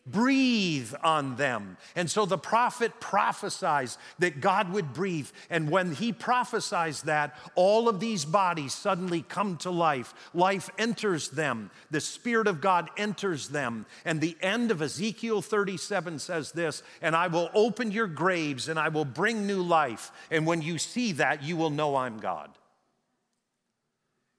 breathe 0.05 0.93
on 1.03 1.35
them. 1.35 1.77
And 1.95 2.09
so 2.09 2.25
the 2.25 2.37
prophet 2.37 2.99
prophesies 2.99 3.97
that 4.19 4.39
God 4.39 4.71
would 4.71 4.93
breathe. 4.93 5.29
And 5.49 5.69
when 5.69 5.93
he 5.93 6.13
prophesies 6.13 7.03
that, 7.03 7.35
all 7.55 7.89
of 7.89 7.99
these 7.99 8.23
bodies 8.23 8.73
suddenly 8.73 9.23
come 9.23 9.57
to 9.57 9.71
life. 9.71 10.13
Life 10.33 10.69
enters 10.77 11.29
them, 11.29 11.71
the 11.89 12.01
Spirit 12.01 12.47
of 12.47 12.61
God 12.61 12.89
enters 12.97 13.49
them. 13.49 13.85
And 14.03 14.21
the 14.21 14.37
end 14.41 14.71
of 14.71 14.81
Ezekiel 14.81 15.41
37 15.41 16.19
says 16.19 16.51
this 16.51 16.83
And 17.01 17.15
I 17.15 17.27
will 17.27 17.49
open 17.53 17.91
your 17.91 18.07
graves 18.07 18.69
and 18.69 18.77
I 18.77 18.89
will 18.89 19.05
bring 19.05 19.47
new 19.47 19.61
life. 19.61 20.11
And 20.29 20.45
when 20.45 20.61
you 20.61 20.77
see 20.77 21.13
that, 21.13 21.43
you 21.43 21.57
will 21.57 21.71
know 21.71 21.95
I'm 21.95 22.19
God. 22.19 22.51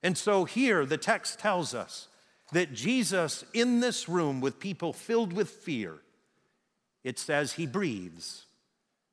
And 0.03 0.17
so 0.17 0.45
here 0.45 0.87
the 0.87 0.99
text 0.99 1.41
tells 1.41 1.75
us 1.75 2.07
that 2.53 2.73
Jesus, 2.73 3.45
in 3.53 3.81
this 3.81 4.09
room 4.09 4.41
with 4.41 4.61
people 4.61 4.93
filled 4.93 5.33
with 5.33 5.51
fear, 5.51 5.99
it 7.03 7.19
says 7.19 7.53
he 7.53 7.67
breathes, 7.67 8.47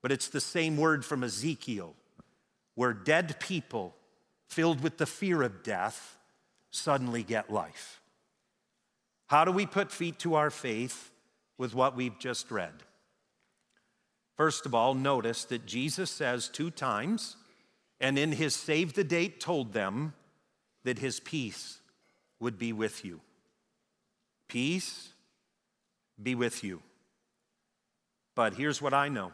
but 0.02 0.12
it's 0.12 0.28
the 0.28 0.42
same 0.42 0.78
word 0.78 1.04
from 1.04 1.24
Ezekiel, 1.24 1.96
where 2.76 2.94
dead 2.94 3.40
people 3.40 3.96
filled 4.50 4.82
with 4.82 4.98
the 4.98 5.06
fear 5.06 5.42
of 5.42 5.64
death 5.64 6.18
suddenly 6.72 7.24
get 7.24 7.52
life. 7.52 8.02
How 9.28 9.46
do 9.46 9.52
we 9.52 9.66
put 9.66 9.92
feet 9.92 10.20
to 10.20 10.36
our 10.36 10.50
faith 10.50 11.12
with 11.58 11.74
what 11.74 11.96
we've 11.96 12.18
just 12.20 12.52
read? 12.52 12.74
First 14.38 14.66
of 14.66 14.74
all, 14.74 14.94
notice 14.94 15.46
that 15.46 15.66
Jesus 15.66 16.10
says 16.10 16.50
two 16.50 16.72
times, 16.72 17.36
and 18.00 18.18
in 18.18 18.32
his 18.32 18.56
save 18.56 18.94
the 18.94 19.04
date 19.04 19.40
told 19.40 19.74
them 19.74 20.14
that 20.84 21.00
his 21.00 21.20
peace 21.20 21.80
would 22.44 22.60
be 22.60 22.74
with 22.74 23.04
you. 23.04 23.22
Peace 24.48 25.10
be 26.22 26.36
with 26.36 26.64
you. 26.64 26.82
But 28.36 28.56
here's 28.56 28.82
what 28.82 28.94
I 28.94 29.10
know 29.10 29.32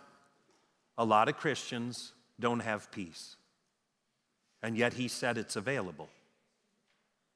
a 0.98 1.04
lot 1.04 1.28
of 1.28 1.38
Christians 1.38 2.14
don't 2.40 2.62
have 2.62 2.92
peace. 2.92 3.36
And 4.62 4.78
yet 4.78 4.94
he 4.94 5.08
said 5.08 5.38
it's 5.38 5.56
available. 5.56 6.10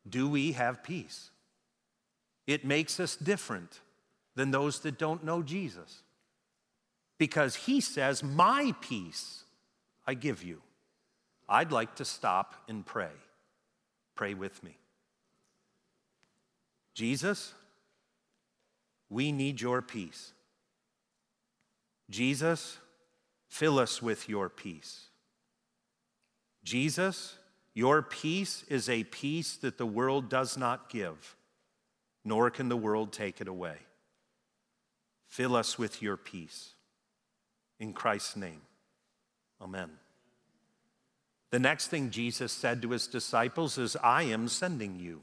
Do 0.08 0.30
we 0.30 0.52
have 0.52 0.84
peace? 0.84 1.32
It 2.46 2.66
makes 2.66 3.00
us 3.00 3.16
different 3.16 3.80
than 4.36 4.52
those 4.52 4.80
that 4.82 4.98
don't 4.98 5.24
know 5.24 5.42
Jesus. 5.42 6.04
Because 7.18 7.56
he 7.56 7.80
says, 7.80 8.22
My 8.22 8.76
peace 8.82 9.44
I 10.06 10.14
give 10.14 10.44
you. 10.44 10.62
I'd 11.48 11.72
like 11.72 11.96
to 11.96 12.06
stop 12.06 12.56
and 12.68 12.86
pray. 12.86 13.16
Pray 14.16 14.34
with 14.34 14.62
me. 14.64 14.78
Jesus, 16.93 17.53
we 19.10 19.32
need 19.32 19.62
your 19.62 19.82
peace. 19.82 20.34
Jesus, 22.10 22.77
fill 23.47 23.79
us 23.79 24.01
with 24.01 24.29
your 24.29 24.49
peace. 24.49 25.08
Jesus, 26.63 27.38
your 27.73 28.01
peace 28.01 28.63
is 28.69 28.88
a 28.88 29.03
peace 29.06 29.56
that 29.58 29.77
the 29.77 29.86
world 29.86 30.29
does 30.29 30.58
not 30.58 30.89
give. 30.89 31.36
nor 32.25 32.49
can 32.49 32.69
the 32.69 32.77
world 32.77 33.12
take 33.12 33.41
it 33.41 33.47
away. 33.47 33.75
Fill 35.27 35.56
us 35.56 35.77
with 35.77 36.01
your 36.01 36.17
peace. 36.17 36.73
In 37.79 37.93
Christ's 37.93 38.38
name, 38.38 38.62
amen. 39.62 39.89
The 41.51 41.60
next 41.60 41.88
thing 41.88 42.10
Jesus 42.10 42.51
said 42.51 42.82
to 42.82 42.91
his 42.91 43.08
disciples 43.08 43.77
is, 43.77 43.95
I 43.97 44.23
am 44.23 44.47
sending 44.47 44.99
you. 44.99 45.21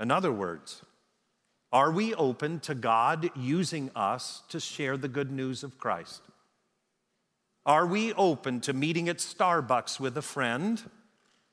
In 0.00 0.10
other 0.10 0.32
words, 0.32 0.82
are 1.72 1.92
we 1.92 2.14
open 2.14 2.58
to 2.60 2.74
God 2.74 3.30
using 3.36 3.90
us 3.94 4.42
to 4.48 4.58
share 4.58 4.96
the 4.96 5.08
good 5.08 5.30
news 5.30 5.62
of 5.62 5.78
Christ? 5.78 6.22
Are 7.66 7.86
we 7.86 8.12
open 8.14 8.60
to 8.62 8.72
meeting 8.72 9.08
at 9.08 9.18
Starbucks 9.18 10.00
with 10.00 10.16
a 10.16 10.22
friend 10.22 10.82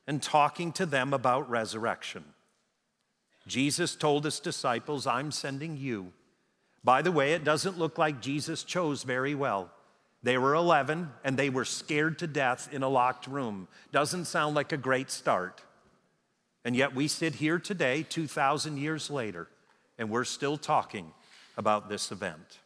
and 0.06 0.22
talking 0.22 0.72
to 0.72 0.86
them 0.86 1.12
about 1.12 1.50
resurrection? 1.50 2.24
Jesus 3.46 3.94
told 3.94 4.24
his 4.24 4.40
disciples, 4.40 5.06
I'm 5.06 5.30
sending 5.30 5.76
you. 5.76 6.12
By 6.82 7.02
the 7.02 7.12
way, 7.12 7.34
it 7.34 7.44
doesn't 7.44 7.78
look 7.78 7.98
like 7.98 8.20
Jesus 8.20 8.64
chose 8.64 9.02
very 9.02 9.34
well. 9.34 9.70
They 10.22 10.38
were 10.38 10.54
11 10.54 11.10
and 11.22 11.36
they 11.36 11.50
were 11.50 11.64
scared 11.64 12.18
to 12.20 12.26
death 12.26 12.72
in 12.72 12.82
a 12.82 12.88
locked 12.88 13.26
room. 13.26 13.68
Doesn't 13.92 14.24
sound 14.24 14.54
like 14.54 14.72
a 14.72 14.76
great 14.76 15.10
start. 15.10 15.62
And 16.64 16.76
yet 16.76 16.94
we 16.94 17.08
sit 17.08 17.36
here 17.36 17.58
today, 17.58 18.04
2,000 18.08 18.76
years 18.76 19.10
later, 19.10 19.48
and 19.98 20.10
we're 20.10 20.24
still 20.24 20.56
talking 20.56 21.12
about 21.56 21.88
this 21.88 22.12
event. 22.12 22.58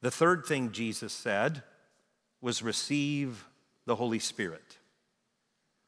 The 0.00 0.10
third 0.10 0.46
thing 0.46 0.72
Jesus 0.72 1.12
said 1.12 1.62
was 2.40 2.62
receive 2.62 3.44
the 3.84 3.96
Holy 3.96 4.18
Spirit. 4.18 4.78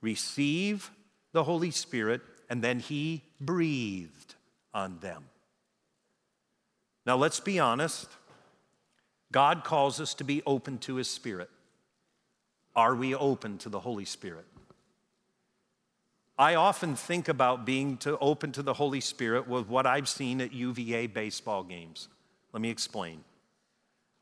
Receive 0.00 0.90
the 1.32 1.44
Holy 1.44 1.70
Spirit, 1.70 2.22
and 2.48 2.62
then 2.62 2.80
He 2.80 3.22
breathed 3.40 4.34
on 4.74 4.98
them. 5.00 5.24
Now, 7.06 7.16
let's 7.16 7.40
be 7.40 7.58
honest. 7.58 8.08
God 9.32 9.62
calls 9.62 10.00
us 10.00 10.14
to 10.14 10.24
be 10.24 10.42
open 10.44 10.78
to 10.78 10.96
His 10.96 11.08
Spirit. 11.08 11.50
Are 12.74 12.94
we 12.94 13.14
open 13.14 13.58
to 13.58 13.68
the 13.68 13.80
Holy 13.80 14.04
Spirit? 14.04 14.46
I 16.40 16.54
often 16.54 16.96
think 16.96 17.28
about 17.28 17.66
being 17.66 17.98
to 17.98 18.16
open 18.16 18.50
to 18.52 18.62
the 18.62 18.72
Holy 18.72 19.02
Spirit 19.02 19.46
with 19.46 19.68
what 19.68 19.84
I've 19.86 20.08
seen 20.08 20.40
at 20.40 20.54
UVA 20.54 21.06
baseball 21.06 21.62
games. 21.62 22.08
Let 22.54 22.62
me 22.62 22.70
explain. 22.70 23.22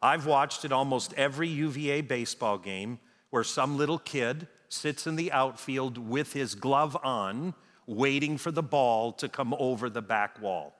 I've 0.02 0.26
watched 0.26 0.64
at 0.64 0.72
almost 0.72 1.14
every 1.14 1.46
UVA 1.46 2.00
baseball 2.00 2.58
game 2.58 2.98
where 3.30 3.44
some 3.44 3.76
little 3.76 4.00
kid 4.00 4.48
sits 4.68 5.06
in 5.06 5.14
the 5.14 5.30
outfield 5.30 5.96
with 5.96 6.32
his 6.32 6.56
glove 6.56 6.96
on, 7.04 7.54
waiting 7.86 8.36
for 8.36 8.50
the 8.50 8.64
ball 8.64 9.12
to 9.12 9.28
come 9.28 9.54
over 9.56 9.88
the 9.88 10.02
back 10.02 10.42
wall. 10.42 10.74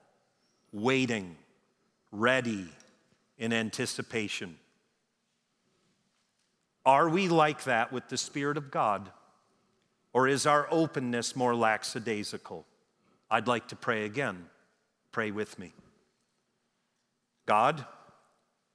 Waiting, 0.73 1.37
ready, 2.11 2.67
in 3.37 3.53
anticipation. 3.53 4.57
Are 6.85 7.07
we 7.07 7.29
like 7.29 7.63
that 7.63 7.93
with 7.93 8.09
the 8.09 8.17
Spirit 8.17 8.57
of 8.57 8.71
God? 8.71 9.09
Or 10.13 10.27
is 10.27 10.45
our 10.45 10.67
openness 10.71 11.35
more 11.35 11.55
lackadaisical? 11.55 12.65
I'd 13.29 13.47
like 13.47 13.67
to 13.69 13.75
pray 13.75 14.05
again. 14.05 14.47
Pray 15.11 15.31
with 15.31 15.59
me. 15.59 15.73
God, 17.45 17.85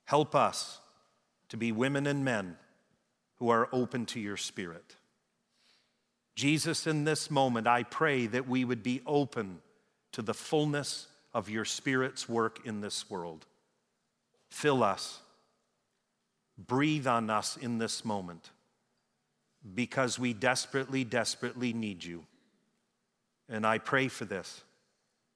Help 0.04 0.34
us 0.34 0.80
to 1.48 1.56
be 1.56 1.72
women 1.72 2.06
and 2.06 2.24
men 2.24 2.56
who 3.36 3.48
are 3.48 3.68
open 3.72 4.06
to 4.06 4.20
your 4.20 4.36
spirit. 4.36 4.96
Jesus, 6.34 6.86
in 6.86 7.04
this 7.04 7.30
moment, 7.30 7.66
I 7.66 7.84
pray 7.84 8.26
that 8.26 8.48
we 8.48 8.64
would 8.64 8.82
be 8.82 9.02
open 9.06 9.60
to 10.12 10.22
the 10.22 10.34
fullness 10.34 11.06
of 11.32 11.48
your 11.48 11.64
spirit's 11.64 12.28
work 12.28 12.60
in 12.64 12.80
this 12.80 13.08
world. 13.08 13.46
Fill 14.50 14.82
us, 14.82 15.20
breathe 16.58 17.06
on 17.06 17.30
us 17.30 17.56
in 17.56 17.78
this 17.78 18.04
moment, 18.04 18.50
because 19.74 20.18
we 20.18 20.32
desperately, 20.32 21.04
desperately 21.04 21.72
need 21.72 22.04
you. 22.04 22.24
And 23.48 23.66
I 23.66 23.78
pray 23.78 24.08
for 24.08 24.24
this, 24.24 24.62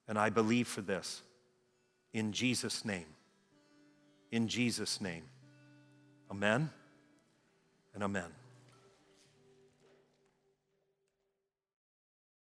and 0.06 0.18
I 0.18 0.30
believe 0.30 0.68
for 0.68 0.80
this. 0.80 1.22
In 2.12 2.32
Jesus' 2.32 2.84
name 2.84 3.06
in 4.30 4.48
Jesus' 4.48 5.00
name. 5.00 5.24
Amen 6.30 6.70
and 7.94 8.02
amen. 8.02 8.37